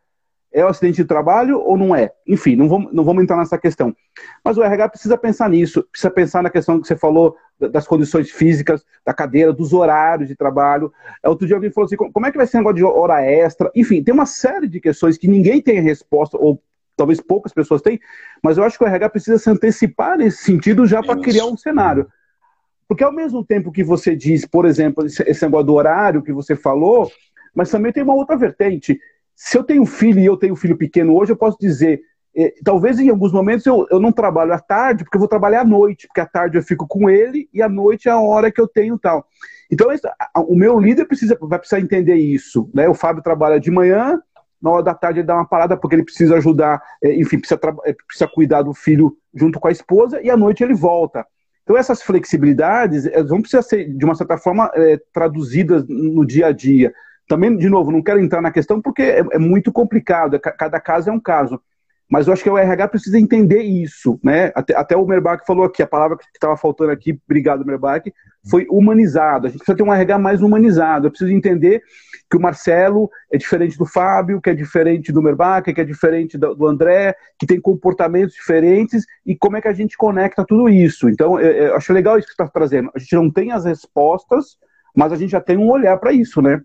[0.54, 2.12] é um acidente de trabalho ou não é?
[2.28, 3.94] Enfim, não vamos, não vamos entrar nessa questão.
[4.46, 8.30] Mas o RH precisa pensar nisso, precisa pensar na questão que você falou das condições
[8.30, 10.94] físicas, da cadeira, dos horários de trabalho.
[11.24, 13.72] É, outro dia alguém falou assim, como é que vai ser negócio de hora extra?
[13.76, 16.62] Enfim, tem uma série de questões que ninguém tem resposta, ou
[16.96, 18.00] talvez poucas pessoas têm,
[18.44, 21.58] mas eu acho que o RH precisa se antecipar nesse sentido já para criar um
[21.58, 22.08] cenário.
[22.88, 26.56] Porque ao mesmo tempo que você diz, por exemplo, esse negócio do horário que você
[26.56, 27.10] falou,
[27.56, 29.00] mas também tem uma outra vertente
[29.36, 32.02] se eu tenho filho e eu tenho filho pequeno hoje, eu posso dizer,
[32.36, 35.62] eh, talvez em alguns momentos eu, eu não trabalho à tarde, porque eu vou trabalhar
[35.62, 38.52] à noite, porque à tarde eu fico com ele e à noite é a hora
[38.52, 39.26] que eu tenho tal.
[39.72, 39.88] Então,
[40.48, 42.70] o meu líder precisa, vai precisar entender isso.
[42.74, 42.88] Né?
[42.88, 44.20] O Fábio trabalha de manhã,
[44.62, 47.60] na hora da tarde ele dá uma parada porque ele precisa ajudar, eh, enfim, precisa,
[47.86, 51.26] eh, precisa cuidar do filho junto com a esposa e à noite ele volta.
[51.64, 54.70] Então, essas flexibilidades vão precisar ser, de uma certa forma,
[55.14, 56.94] traduzidas no dia a dia.
[57.28, 60.80] Também, de novo, não quero entrar na questão porque é, é muito complicado, é cada
[60.80, 61.60] caso é um caso.
[62.14, 64.52] Mas eu acho que o RH precisa entender isso, né?
[64.54, 68.14] Até, até o Merbach falou aqui, a palavra que estava faltando aqui, obrigado, Merbach,
[68.48, 69.48] foi humanizado.
[69.48, 71.08] A gente precisa ter um RH mais humanizado.
[71.08, 71.82] Eu preciso entender
[72.30, 76.38] que o Marcelo é diferente do Fábio, que é diferente do Merbach, que é diferente
[76.38, 81.10] do André, que tem comportamentos diferentes e como é que a gente conecta tudo isso.
[81.10, 82.92] Então, eu, eu acho legal isso que você está trazendo.
[82.94, 84.58] A gente não tem as respostas,
[84.96, 86.62] mas a gente já tem um olhar para isso, né?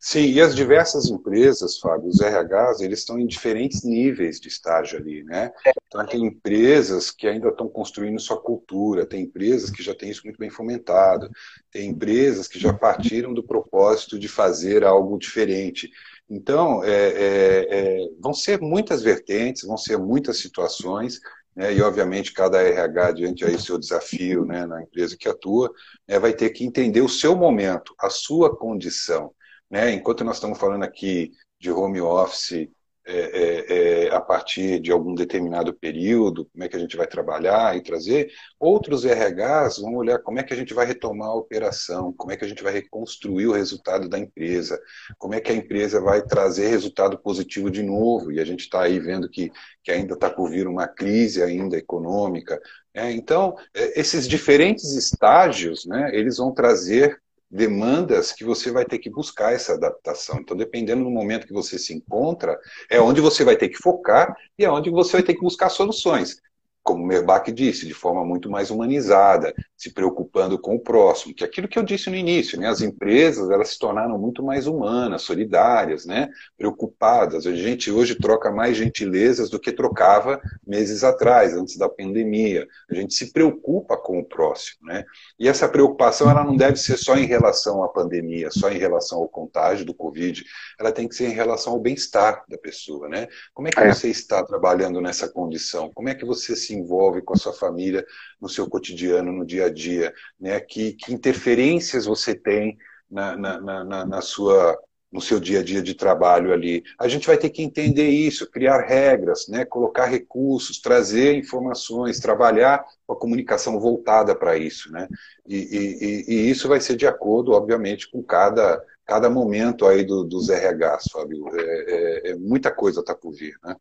[0.00, 4.96] Sim, e as diversas empresas, Fábio, os RHs, eles estão em diferentes níveis de estágio
[4.96, 5.50] ali, né?
[5.88, 10.22] Então, tem empresas que ainda estão construindo sua cultura, tem empresas que já têm isso
[10.24, 11.28] muito bem fomentado,
[11.72, 15.90] tem empresas que já partiram do propósito de fazer algo diferente.
[16.30, 21.18] Então, é, é, é, vão ser muitas vertentes, vão ser muitas situações,
[21.56, 25.72] né, e obviamente cada RH, diante aí seu desafio né, na empresa que atua,
[26.06, 29.32] né, vai ter que entender o seu momento, a sua condição.
[29.70, 29.92] Né?
[29.92, 32.68] Enquanto nós estamos falando aqui de home office
[33.10, 37.06] é, é, é, a partir de algum determinado período, como é que a gente vai
[37.06, 38.30] trabalhar e trazer.
[38.60, 42.36] Outros RHs vão olhar como é que a gente vai retomar a operação, como é
[42.36, 44.78] que a gente vai reconstruir o resultado da empresa,
[45.16, 48.30] como é que a empresa vai trazer resultado positivo de novo.
[48.30, 49.50] E a gente está aí vendo que,
[49.82, 52.60] que ainda está por vir uma crise ainda econômica.
[52.92, 57.18] É, então, é, esses diferentes estágios, né, eles vão trazer
[57.50, 60.38] demandas que você vai ter que buscar essa adaptação.
[60.38, 62.58] Então, dependendo do momento que você se encontra,
[62.90, 65.68] é onde você vai ter que focar e é onde você vai ter que buscar
[65.68, 66.40] soluções
[66.88, 71.44] como o Merbach disse, de forma muito mais humanizada, se preocupando com o próximo, que
[71.44, 72.66] é aquilo que eu disse no início, né?
[72.66, 76.30] As empresas elas se tornaram muito mais humanas, solidárias, né?
[76.56, 77.46] Preocupadas.
[77.46, 82.66] A gente hoje troca mais gentilezas do que trocava meses atrás, antes da pandemia.
[82.90, 85.04] A gente se preocupa com o próximo, né?
[85.38, 89.18] E essa preocupação ela não deve ser só em relação à pandemia, só em relação
[89.18, 90.42] ao contágio do Covid.
[90.80, 93.28] Ela tem que ser em relação ao bem-estar da pessoa, né?
[93.52, 93.92] Como é que é.
[93.92, 95.92] você está trabalhando nessa condição?
[95.92, 98.04] Como é que você se envolve com a sua família
[98.40, 100.60] no seu cotidiano, no dia a dia, né?
[100.60, 102.78] Que, que interferências você tem
[103.10, 104.78] na, na, na, na sua
[105.10, 106.84] no seu dia a dia de trabalho ali.
[106.98, 112.84] A gente vai ter que entender isso, criar regras, né, colocar recursos, trazer informações, trabalhar
[113.06, 114.92] com a comunicação voltada para isso.
[114.92, 115.08] Né?
[115.46, 120.24] E, e, e, isso vai ser de acordo, obviamente, com cada, cada momento aí do,
[120.24, 121.48] dos RHs, Fábio.
[121.54, 123.54] É, é, é muita coisa está por vir.
[123.64, 123.74] Né?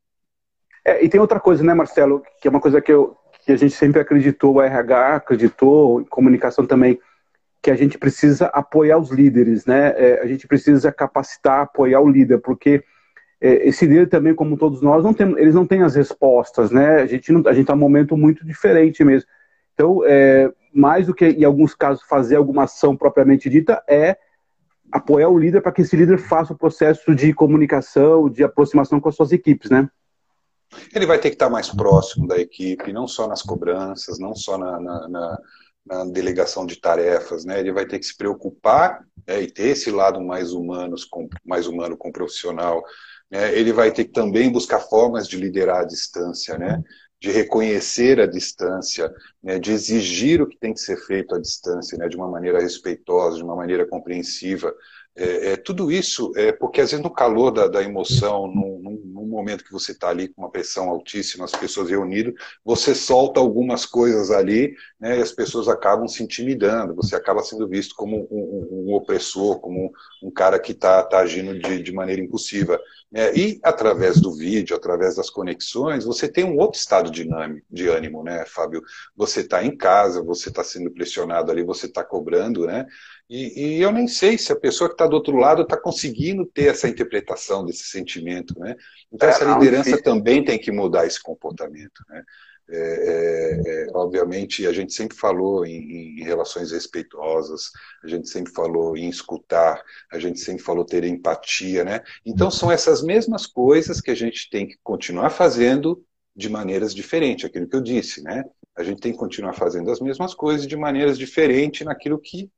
[0.87, 3.13] É, e tem outra coisa, né, Marcelo, que é uma coisa que, eu,
[3.45, 6.97] que a gente sempre acreditou, o RH acreditou, comunicação também,
[7.61, 9.93] que a gente precisa apoiar os líderes, né?
[9.97, 12.81] É, a gente precisa capacitar, apoiar o líder, porque
[13.41, 17.01] é, esse líder também, como todos nós, não tem, eles não têm as respostas, né?
[17.01, 19.27] A gente a gente está num momento muito diferente mesmo.
[19.73, 24.15] Então, é, mais do que em alguns casos fazer alguma ação propriamente dita, é
[24.89, 29.09] apoiar o líder para que esse líder faça o processo de comunicação, de aproximação com
[29.09, 29.89] as suas equipes, né?
[30.93, 34.57] Ele vai ter que estar mais próximo da equipe, não só nas cobranças, não só
[34.57, 35.39] na, na, na,
[35.85, 37.59] na delegação de tarefas, né?
[37.59, 41.67] Ele vai ter que se preocupar né, e ter esse lado mais humano, com, mais
[41.67, 42.83] humano com o profissional.
[43.29, 43.57] Né?
[43.57, 46.83] Ele vai ter que também buscar formas de liderar à distância, né?
[47.19, 49.11] de reconhecer a distância,
[49.41, 52.59] né, de exigir o que tem que ser feito à distância, né, de uma maneira
[52.61, 54.73] respeitosa, de uma maneira compreensiva.
[55.19, 59.25] É, é, tudo isso é porque às vezes no calor da, da emoção, num, num,
[59.25, 63.85] momento que você está ali com uma pressão altíssima, as pessoas reunidas, você solta algumas
[63.85, 68.37] coisas ali né, e as pessoas acabam se intimidando, você acaba sendo visto como um,
[68.39, 72.79] um, um opressor, como um, um cara que está tá agindo de, de maneira impulsiva.
[73.13, 77.87] É, e através do vídeo, através das conexões, você tem um outro estado dinâmico, de
[77.87, 78.81] ânimo, né, Fábio?
[79.15, 82.85] Você está em casa, você está sendo pressionado ali, você está cobrando, né?
[83.29, 86.45] E, e, eu nem sei se a pessoa que está do outro lado está conseguindo
[86.45, 88.75] ter essa interpretação desse sentimento, né?
[89.11, 92.23] Então, é, essa liderança não, também tem que mudar esse comportamento, né?
[92.69, 97.71] É, é, é, obviamente, a gente sempre falou em, em, relações respeitosas,
[98.03, 102.01] a gente sempre falou em escutar, a gente sempre falou ter empatia, né?
[102.25, 106.03] Então, são essas mesmas coisas que a gente tem que continuar fazendo
[106.35, 108.43] de maneiras diferentes, aquilo que eu disse, né?
[108.75, 112.49] A gente tem que continuar fazendo as mesmas coisas de maneiras diferentes naquilo que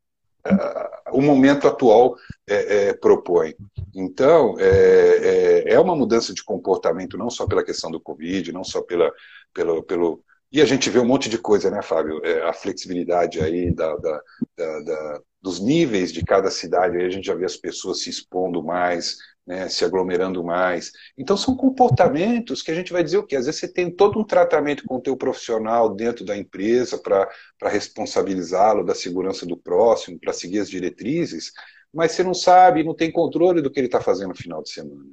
[0.47, 2.15] uh, o momento atual
[2.47, 3.55] é, é, propõe.
[3.95, 8.63] Então, é, é, é, uma mudança de comportamento, não só pela questão do Covid, não
[8.63, 9.11] só pela,
[9.53, 10.23] pelo, pelo.
[10.51, 12.23] E a gente vê um monte de coisa, né, Fábio?
[12.23, 14.21] É, a flexibilidade aí da, da,
[14.57, 18.09] da, da, dos níveis de cada cidade, aí a gente já vê as pessoas se
[18.09, 19.17] expondo mais,
[19.50, 20.91] né, se aglomerando mais.
[21.18, 23.36] Então são comportamentos que a gente vai dizer o quê?
[23.36, 27.28] Às vezes você tem todo um tratamento com o teu profissional dentro da empresa para
[27.64, 31.52] responsabilizá-lo da segurança do próximo, para seguir as diretrizes,
[31.91, 34.70] mas você não sabe, não tem controle do que ele está fazendo no final de
[34.70, 35.10] semana.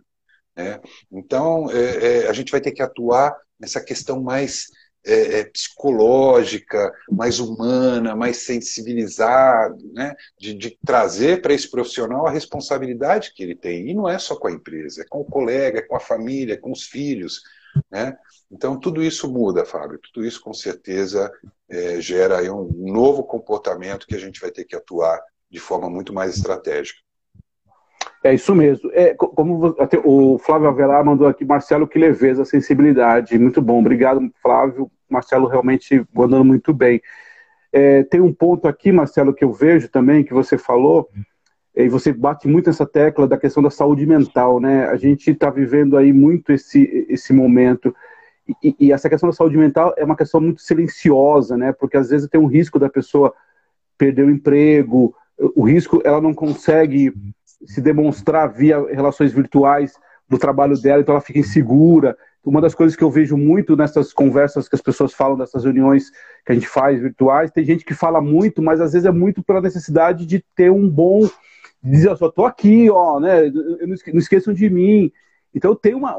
[0.55, 0.81] Né?
[1.11, 4.67] Então é, é, a gente vai ter que atuar nessa questão mais
[5.07, 10.17] é, é, psicológica, mais humana, mais sensibilizado, né?
[10.39, 13.89] de, de trazer para esse profissional a responsabilidade que ele tem.
[13.89, 16.55] E não é só com a empresa, é com o colega, é com a família,
[16.55, 17.43] é com os filhos.
[17.91, 18.17] Né?
[18.51, 20.01] Então, tudo isso muda, Fábio.
[20.13, 21.33] Tudo isso, com certeza,
[21.69, 26.13] é, gera um novo comportamento que a gente vai ter que atuar de forma muito
[26.13, 27.06] mais estratégica.
[28.25, 28.91] É isso mesmo.
[28.93, 33.39] É, como até o Flávio Avelar mandou aqui, Marcelo, que leveza, sensibilidade.
[33.39, 33.81] Muito bom.
[33.81, 34.91] Obrigado, Flávio.
[35.09, 37.01] Marcelo realmente mandando muito bem.
[37.73, 41.09] É, tem um ponto aqui, Marcelo, que eu vejo também, que você falou,
[41.75, 44.87] e você bate muito nessa tecla da questão da saúde mental, né?
[44.87, 47.95] A gente está vivendo aí muito esse, esse momento.
[48.63, 51.73] E, e, essa questão da saúde mental é uma questão muito silenciosa, né?
[51.73, 53.35] Porque às vezes tem um risco da pessoa
[53.99, 55.15] perder o emprego,
[55.55, 57.13] o risco ela não consegue
[57.67, 59.95] se demonstrar via relações virtuais
[60.29, 62.17] do trabalho dela, então ela fica insegura.
[62.45, 66.11] Uma das coisas que eu vejo muito nessas conversas que as pessoas falam, dessas reuniões
[66.45, 69.43] que a gente faz virtuais, tem gente que fala muito, mas às vezes é muito
[69.43, 71.29] pela necessidade de ter um bom.
[71.83, 73.51] dizer, eu só tô aqui, ó, né?
[74.13, 75.13] Não esqueçam de mim.
[75.57, 76.19] Então tem uma,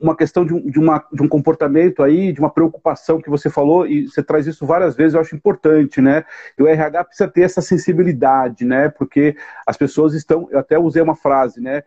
[0.00, 3.50] uma questão de um, de, uma, de um comportamento aí, de uma preocupação que você
[3.50, 6.24] falou, e você traz isso várias vezes, eu acho importante, né?
[6.58, 8.88] E o RH precisa ter essa sensibilidade, né?
[8.88, 9.36] Porque
[9.66, 11.82] as pessoas estão, eu até usei uma frase, né?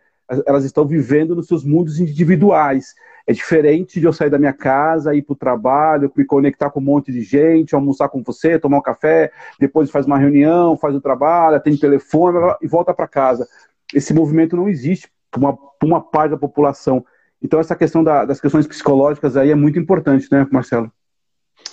[0.46, 2.94] Elas estão vivendo nos seus mundos individuais.
[3.26, 6.78] É diferente de eu sair da minha casa, ir para o trabalho, me conectar com
[6.78, 10.94] um monte de gente, almoçar com você, tomar um café, depois faz uma reunião, faz
[10.94, 13.48] o trabalho, atende telefone e volta para casa.
[13.92, 17.04] Esse movimento não existe uma, uma parte da população.
[17.42, 20.92] Então, essa questão da, das questões psicológicas aí é muito importante, né, Marcelo?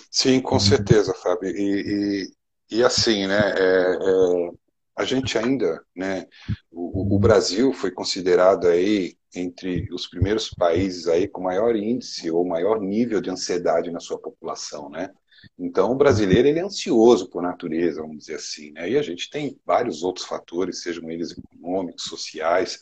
[0.10, 1.50] Sim, com certeza, Fábio.
[1.50, 2.28] E,
[2.72, 4.52] e, e assim, né, é, é,
[4.98, 6.26] a gente ainda, né,
[6.72, 12.48] o, o, Brasil foi considerado aí entre os primeiros países aí com maior índice ou
[12.48, 15.12] maior nível de ansiedade na sua população, né?
[15.58, 18.90] Então, o brasileiro ele é ansioso por natureza, vamos dizer assim, né?
[18.90, 22.80] E a gente tem vários outros fatores, sejam eles econômicos, sociais,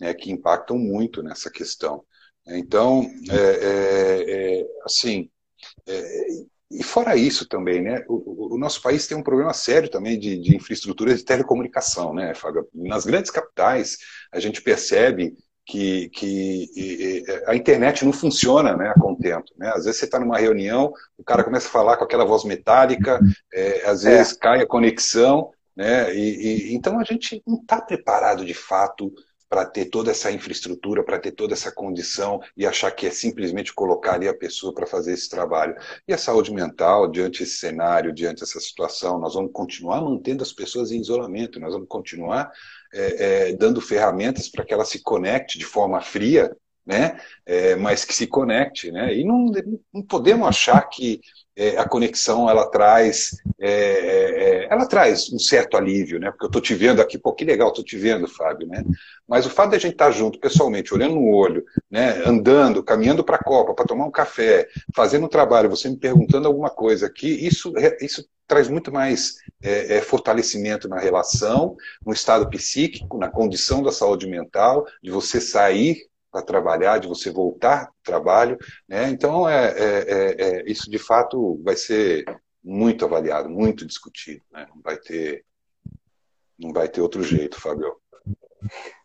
[0.00, 2.02] né, que impactam muito nessa questão.
[2.46, 5.30] Então, é, é, é, assim,
[5.86, 6.26] é,
[6.70, 10.38] e fora isso também, né, o, o, nosso país tem um problema sério também de,
[10.38, 12.32] de infraestrutura de telecomunicação, né?
[12.72, 13.98] Nas grandes capitais,
[14.32, 15.34] a gente percebe
[15.66, 19.52] que, que a internet não funciona né, a contento.
[19.56, 19.68] Né?
[19.74, 23.20] Às vezes você está numa reunião, o cara começa a falar com aquela voz metálica,
[23.52, 24.38] é, às vezes é.
[24.38, 26.14] cai a conexão, né?
[26.14, 29.12] E, e, então a gente não está preparado de fato
[29.50, 33.74] para ter toda essa infraestrutura, para ter toda essa condição e achar que é simplesmente
[33.74, 35.74] colocar ali a pessoa para fazer esse trabalho.
[36.06, 40.52] E a saúde mental, diante desse cenário, diante dessa situação, nós vamos continuar mantendo as
[40.52, 42.52] pessoas em isolamento, nós vamos continuar
[42.94, 46.56] é, é, dando ferramentas para que ela se conecte de forma fria,
[46.86, 47.20] né?
[47.46, 49.14] É, mas que se conecte, né?
[49.14, 49.52] E não,
[49.92, 51.20] não podemos achar que
[51.56, 56.30] é, a conexão ela traz é, é, é, ela traz um certo alívio, né?
[56.30, 58.82] Porque eu estou te vendo aqui, pô, que legal, estou te vendo, Fábio, né?
[59.28, 62.22] Mas o fato de a gente estar tá junto pessoalmente, olhando no olho, né?
[62.24, 66.46] Andando, caminhando para a Copa, para tomar um café, fazendo um trabalho, você me perguntando
[66.48, 72.48] alguma coisa aqui, isso, isso traz muito mais é, é, fortalecimento na relação, no estado
[72.48, 77.94] psíquico, na condição da saúde mental, de você sair para trabalhar, de você voltar ao
[78.04, 78.58] trabalho.
[78.88, 79.10] Né?
[79.10, 82.24] Então, é, é, é, é, isso de fato vai ser
[82.62, 84.42] muito avaliado, muito discutido.
[84.52, 84.66] Né?
[84.68, 85.44] Não, vai ter,
[86.58, 87.96] não vai ter outro jeito, Fábio.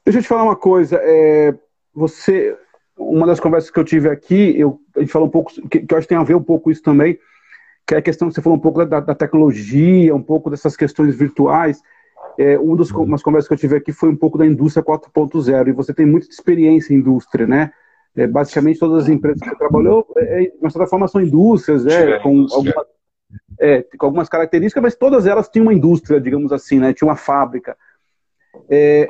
[0.04, 1.00] Deixa eu te falar uma coisa.
[1.02, 1.58] É,
[1.94, 2.58] você,
[2.98, 5.94] uma das conversas que eu tive aqui, eu, a gente falou um pouco, que, que
[5.94, 7.18] eu acho que tem a ver um pouco isso também,
[7.88, 10.76] que é a questão que você falou um pouco da, da tecnologia, um pouco dessas
[10.76, 11.82] questões virtuais.
[12.38, 15.68] É, uma das umas conversas que eu tive aqui foi um pouco da indústria 4.0,
[15.68, 17.72] e você tem muita experiência em indústria, né?
[18.16, 21.22] É, basicamente, todas as empresas que você trabalhou, é, é de uma certa forma, são
[21.22, 22.20] indústrias, né?
[22.20, 22.86] Com algumas,
[23.60, 26.94] é, com algumas características, mas todas elas tinham uma indústria, digamos assim, né?
[26.94, 27.78] Tinha uma fábrica.
[28.70, 29.10] É,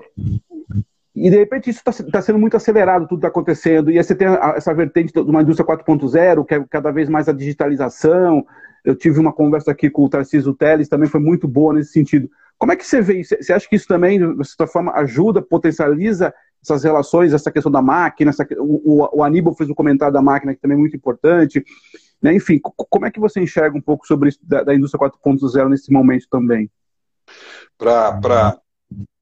[1.16, 3.90] e de repente isso está tá sendo muito acelerado, tudo está acontecendo.
[3.90, 7.30] E aí você tem essa vertente de uma indústria 4.0, que é cada vez mais
[7.30, 8.46] a digitalização.
[8.84, 12.30] Eu tive uma conversa aqui com o Tarcísio Teles, também foi muito boa nesse sentido.
[12.58, 13.36] Como é que você vê isso?
[13.40, 16.34] Você acha que isso também, de certa forma, ajuda, potencializa
[16.64, 18.32] essas relações, essa questão da máquina?
[18.32, 21.64] Essa, o, o Aníbal fez um comentário da máquina que também é muito importante.
[22.22, 22.34] Né?
[22.34, 25.92] Enfim, como é que você enxerga um pouco sobre isso da, da indústria 4.0 nesse
[25.92, 26.72] momento também?
[27.78, 28.60] Para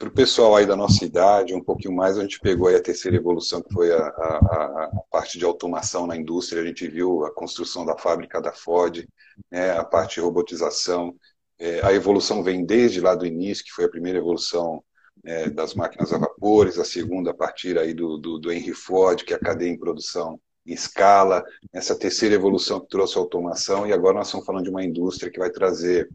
[0.04, 3.62] o pessoal aí da nossa idade, um pouquinho mais, a gente pegou a terceira evolução,
[3.62, 4.38] que foi a, a,
[4.86, 6.62] a, parte de automação na indústria.
[6.62, 9.06] A gente viu a construção da fábrica da Ford,
[9.52, 11.16] né, a parte de robotização,
[11.64, 14.84] é, a evolução vem desde lá do início, que foi a primeira evolução
[15.24, 19.24] é, das máquinas a vapores, a segunda a partir aí do, do, do Henry Ford,
[19.24, 21.42] que é a cadeia em produção em escala,
[21.72, 25.32] essa terceira evolução que trouxe a automação, e agora nós estamos falando de uma indústria
[25.32, 26.10] que vai trazer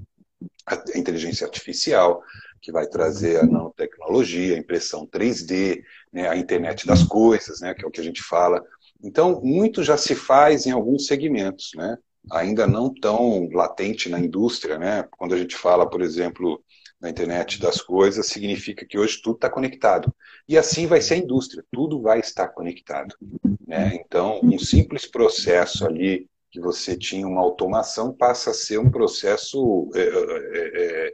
[0.67, 2.23] a inteligência artificial,
[2.61, 5.83] que vai trazer a nanotecnologia, a impressão 3D,
[6.13, 8.63] né, a internet das coisas, né, que é o que a gente fala.
[9.03, 11.97] Então, muito já se faz em alguns segmentos, né?
[12.31, 15.09] Ainda não tão latente na indústria, né?
[15.17, 16.63] Quando a gente fala, por exemplo,
[17.01, 20.13] na internet das coisas, significa que hoje tudo está conectado.
[20.49, 23.15] E assim vai ser a indústria, tudo vai estar conectado.
[23.67, 23.95] Né?
[23.95, 29.91] Então, um simples processo ali que você tinha uma automação passa a ser um processo
[29.95, 31.13] é, é, é,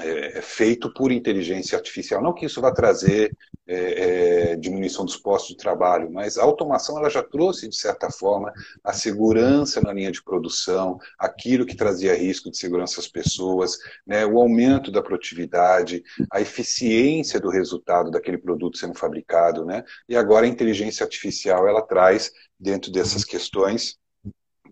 [0.00, 2.20] é, é, feito por inteligência artificial.
[2.20, 6.98] Não que isso vá trazer é, é, diminuição dos postos de trabalho, mas a automação
[6.98, 12.16] ela já trouxe, de certa forma, a segurança na linha de produção, aquilo que trazia
[12.16, 18.38] risco de segurança às pessoas, né, o aumento da produtividade, a eficiência do resultado daquele
[18.38, 19.64] produto sendo fabricado.
[19.64, 23.96] Né, e agora a inteligência artificial ela traz, dentro dessas questões,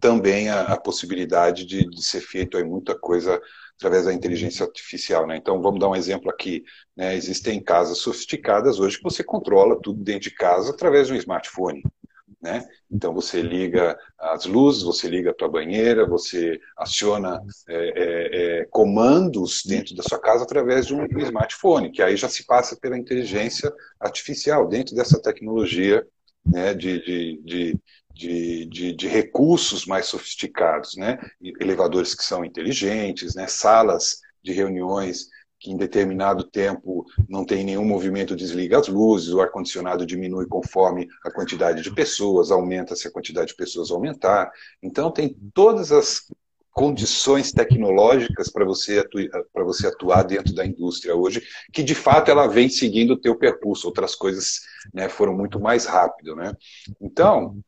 [0.02, 3.40] também a, a possibilidade de, de, ser feito aí muita coisa
[3.82, 5.26] através da inteligência artificial.
[5.26, 5.36] Né?
[5.36, 6.62] Então, vamos dar um exemplo aqui.
[6.96, 7.16] Né?
[7.16, 11.82] Existem casas sofisticadas hoje que você controla tudo dentro de casa através de um smartphone.
[12.40, 12.66] Né?
[12.90, 18.64] Então você liga as luzes, você liga a tua banheira, você aciona é, é, é,
[18.64, 22.98] comandos dentro da sua casa através de um, smartphone, que aí já se passa pela
[22.98, 26.04] inteligência artificial, dentro dessa tecnologia
[26.44, 27.80] né, de, de, de,
[28.14, 31.18] de, de, de, recursos mais sofisticados, né?
[31.60, 33.46] elevadores que são inteligentes, né?
[33.46, 35.28] salas de reuniões
[35.62, 41.08] que em determinado tempo não tem nenhum movimento, desliga as luzes, o ar-condicionado diminui conforme
[41.24, 44.50] a quantidade de pessoas, aumenta se a quantidade de pessoas aumentar.
[44.82, 46.26] Então tem todas as
[46.72, 51.42] condições tecnológicas para você, atuar, você atuar dentro da indústria hoje,
[51.72, 54.60] que de fato ela vem seguindo o teu percurso, outras coisas
[54.92, 56.34] né, foram muito mais rápido.
[56.34, 56.52] Né?
[57.00, 57.58] Então,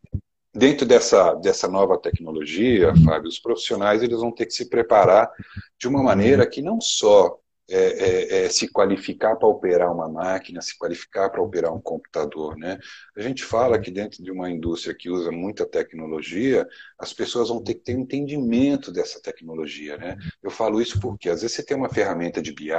[0.54, 5.30] dentro dessa, dessa nova tecnologia, Fábio, os profissionais eles vão ter que se preparar
[5.78, 7.38] de uma maneira que não só
[7.70, 12.56] é, é, é, se qualificar para operar uma máquina, se qualificar para operar um computador.
[12.58, 12.78] Né?
[13.16, 16.66] A gente fala que dentro de uma indústria que usa muita tecnologia,
[16.98, 19.96] as pessoas vão ter que ter um entendimento dessa tecnologia.
[19.96, 20.16] Né?
[20.42, 22.70] Eu falo isso porque às vezes você tem uma ferramenta de BI,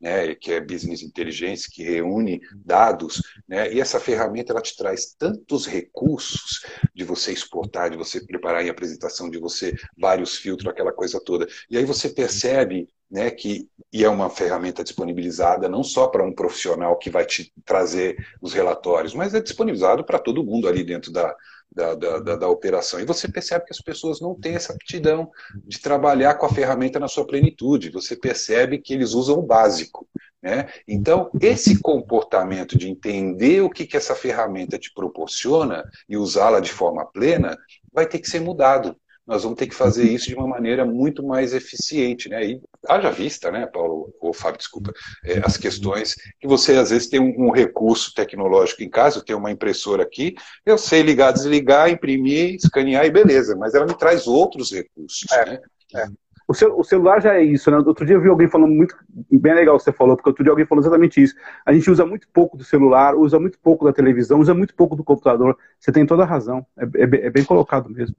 [0.00, 5.14] né, que é Business Intelligence, que reúne dados, né, e essa ferramenta ela te traz
[5.14, 6.64] tantos recursos
[6.94, 11.48] de você exportar, de você preparar em apresentação, de você vários filtros, aquela coisa toda.
[11.68, 16.32] E aí você percebe né, que e é uma ferramenta disponibilizada não só para um
[16.32, 21.10] profissional que vai te trazer os relatórios, mas é disponibilizado para todo mundo ali dentro
[21.10, 21.34] da,
[21.72, 23.00] da, da, da, da, operação.
[23.00, 25.30] E você percebe que as pessoas não têm essa aptidão
[25.64, 27.90] de trabalhar com a ferramenta na sua plenitude.
[27.90, 30.06] Você percebe que eles usam o básico.
[30.42, 30.68] Né?
[30.86, 36.70] Então, esse comportamento de entender o que, que essa ferramenta te proporciona e usá-la de
[36.70, 37.56] forma plena
[37.92, 38.94] vai ter que ser mudado
[39.28, 42.46] nós vamos ter que fazer isso de uma maneira muito mais eficiente, né?
[42.46, 44.90] E haja vista, né, Paulo, ou Fábio, desculpa,
[45.22, 49.24] é, as questões que você às vezes tem um, um, recurso tecnológico em casa, eu
[49.24, 53.94] tenho uma impressora aqui, eu sei ligar, desligar, imprimir, escanear e beleza, mas ela me
[53.94, 55.60] traz outros recursos, é, né?
[55.94, 56.06] É.
[56.48, 57.76] O, o, celular já é isso, né?
[57.76, 58.96] Outro dia eu vi alguém falando muito,
[59.30, 61.34] bem legal o que você falou, porque outro dia alguém falou exatamente isso.
[61.66, 64.96] A gente usa muito pouco do celular, usa muito pouco da televisão, usa muito pouco
[64.96, 65.58] do computador.
[65.78, 68.16] Você tem toda a razão, é, é, é bem colocado mesmo.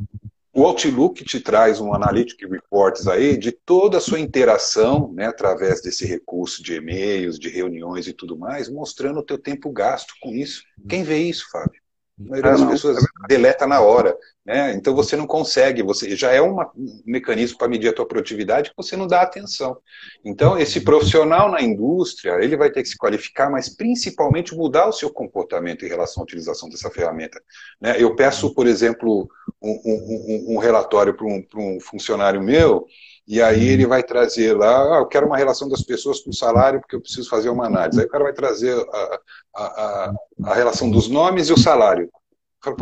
[0.54, 5.82] O Outlook te traz um Analytic Reports aí de toda a sua interação, né, através
[5.82, 10.32] desse recurso de e-mails, de reuniões e tudo mais, mostrando o teu tempo gasto com
[10.32, 10.64] isso.
[10.88, 11.80] Quem vê isso, Fábio?
[12.20, 14.18] A maioria das pessoas deleta na hora.
[14.46, 14.74] Né?
[14.74, 18.72] Então você não consegue, você já é uma, um mecanismo para medir a tua produtividade
[18.72, 19.78] que você não dá atenção.
[20.26, 24.92] Então, esse profissional na indústria, ele vai ter que se qualificar, mas principalmente mudar o
[24.92, 27.40] seu comportamento em relação à utilização dessa ferramenta.
[27.80, 27.96] Né?
[28.02, 29.30] Eu peço, por exemplo,
[29.62, 32.86] um, um, um relatório para um, um funcionário meu,
[33.28, 36.36] e aí ele vai trazer lá, ah, eu quero uma relação das pessoas com o
[36.36, 38.00] salário, porque eu preciso fazer uma análise.
[38.00, 39.20] Aí o cara vai trazer a,
[39.56, 40.14] a, a,
[40.46, 42.10] a relação dos nomes e o salário.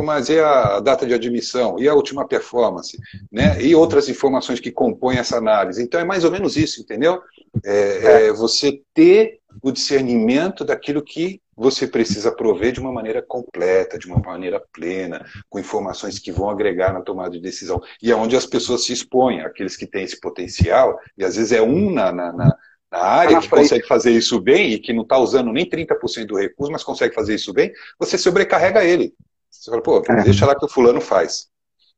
[0.03, 1.77] Mas e a data de admissão?
[1.77, 2.97] E a última performance?
[3.31, 3.61] Né?
[3.61, 5.83] E outras informações que compõem essa análise.
[5.83, 7.21] Então é mais ou menos isso, entendeu?
[7.63, 13.97] É, é você ter o discernimento daquilo que você precisa prover de uma maneira completa,
[13.97, 17.81] de uma maneira plena, com informações que vão agregar na tomada de decisão.
[18.01, 21.51] E é onde as pessoas se expõem, aqueles que têm esse potencial, e às vezes
[21.51, 22.57] é um na, na, na
[22.89, 26.37] na área que consegue fazer isso bem e que não está usando nem 30% do
[26.37, 29.13] recurso, mas consegue fazer isso bem, você sobrecarrega ele.
[29.51, 30.23] Você fala, pô, é.
[30.23, 31.47] deixa lá que o fulano faz.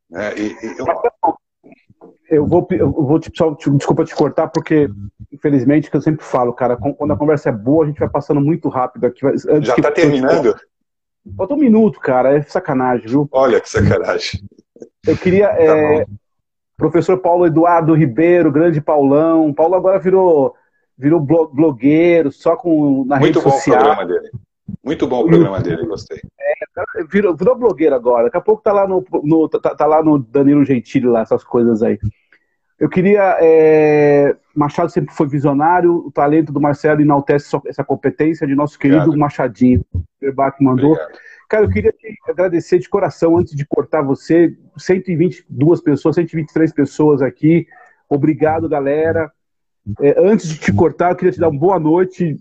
[0.09, 0.33] Né?
[0.35, 0.85] E, e eu...
[2.29, 2.45] eu...
[2.45, 4.89] vou, eu vou te, só, desculpa te cortar, porque,
[5.31, 8.41] infelizmente, que eu sempre falo, cara, quando a conversa é boa, a gente vai passando
[8.41, 9.21] muito rápido aqui.
[9.61, 10.55] Já está terminando?
[11.35, 13.27] Falta um minuto, cara, é sacanagem, viu?
[13.31, 14.41] Olha que sacanagem.
[15.05, 15.47] Eu queria.
[15.49, 16.05] Tá é,
[16.77, 19.53] professor Paulo Eduardo Ribeiro, grande Paulão.
[19.53, 20.55] Paulo agora virou,
[20.97, 23.83] virou blogueiro, só com na Muito rede social.
[23.83, 24.31] Muito bom o programa dele.
[24.83, 26.21] Muito bom o programa dele, gostei.
[26.39, 26.58] É,
[27.09, 28.25] virou, virou blogueiro agora.
[28.25, 31.43] Daqui a pouco tá lá no, no tá, tá, lá no Danilo Gentili, lá, essas
[31.43, 31.99] coisas aí.
[32.79, 33.37] Eu queria.
[33.41, 39.01] É, Machado sempre foi visionário, o talento do Marcelo enaltece essa competência de nosso querido
[39.01, 39.19] Obrigado.
[39.19, 40.91] Machadinho, o que mandou.
[40.91, 41.19] Obrigado.
[41.49, 44.55] Cara, eu queria te agradecer de coração antes de cortar você.
[44.77, 47.65] 122 pessoas, 123 pessoas aqui.
[48.07, 49.31] Obrigado, galera.
[50.01, 52.37] É, antes de te cortar, eu queria te dar uma boa noite,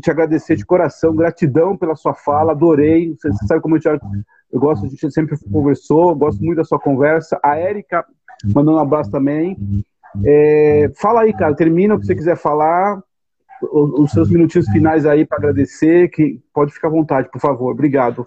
[0.00, 3.14] te agradecer de coração, gratidão pela sua fala, adorei.
[3.14, 6.64] Você, você sabe como eu, te, eu gosto, a gente sempre conversou, gosto muito da
[6.64, 7.38] sua conversa.
[7.42, 8.04] A Érica
[8.44, 9.56] mandando um abraço também.
[10.24, 13.02] É, fala aí, cara, termina o que você quiser falar,
[13.62, 17.72] os, seus minutinhos finais aí para agradecer, que pode ficar à vontade, por favor.
[17.72, 18.26] Obrigado.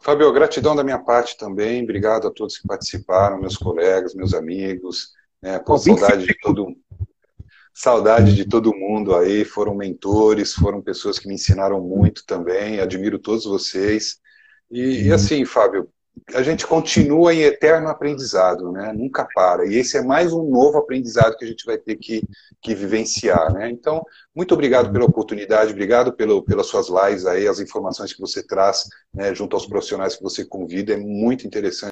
[0.00, 1.82] Fabio, gratidão da minha parte também.
[1.82, 5.12] Obrigado a todos que participaram, meus colegas, meus amigos.
[5.42, 6.76] Né, por saudade de todo
[7.80, 9.44] saudade de todo mundo aí.
[9.44, 12.78] Foram mentores, foram pessoas que me ensinaram muito também.
[12.78, 14.18] Admiro todos vocês.
[14.70, 15.88] E, e assim, Fábio,
[16.34, 18.92] a gente continua em eterno aprendizado, né?
[18.92, 19.66] Nunca para.
[19.66, 22.22] E esse é mais um novo aprendizado que a gente vai ter que,
[22.60, 23.70] que vivenciar, né?
[23.70, 24.04] Então,
[24.36, 28.84] muito obrigado pela oportunidade, obrigado pelo, pelas suas lives aí, as informações que você traz,
[29.12, 31.88] né, junto aos profissionais que você convida, é muito interessante.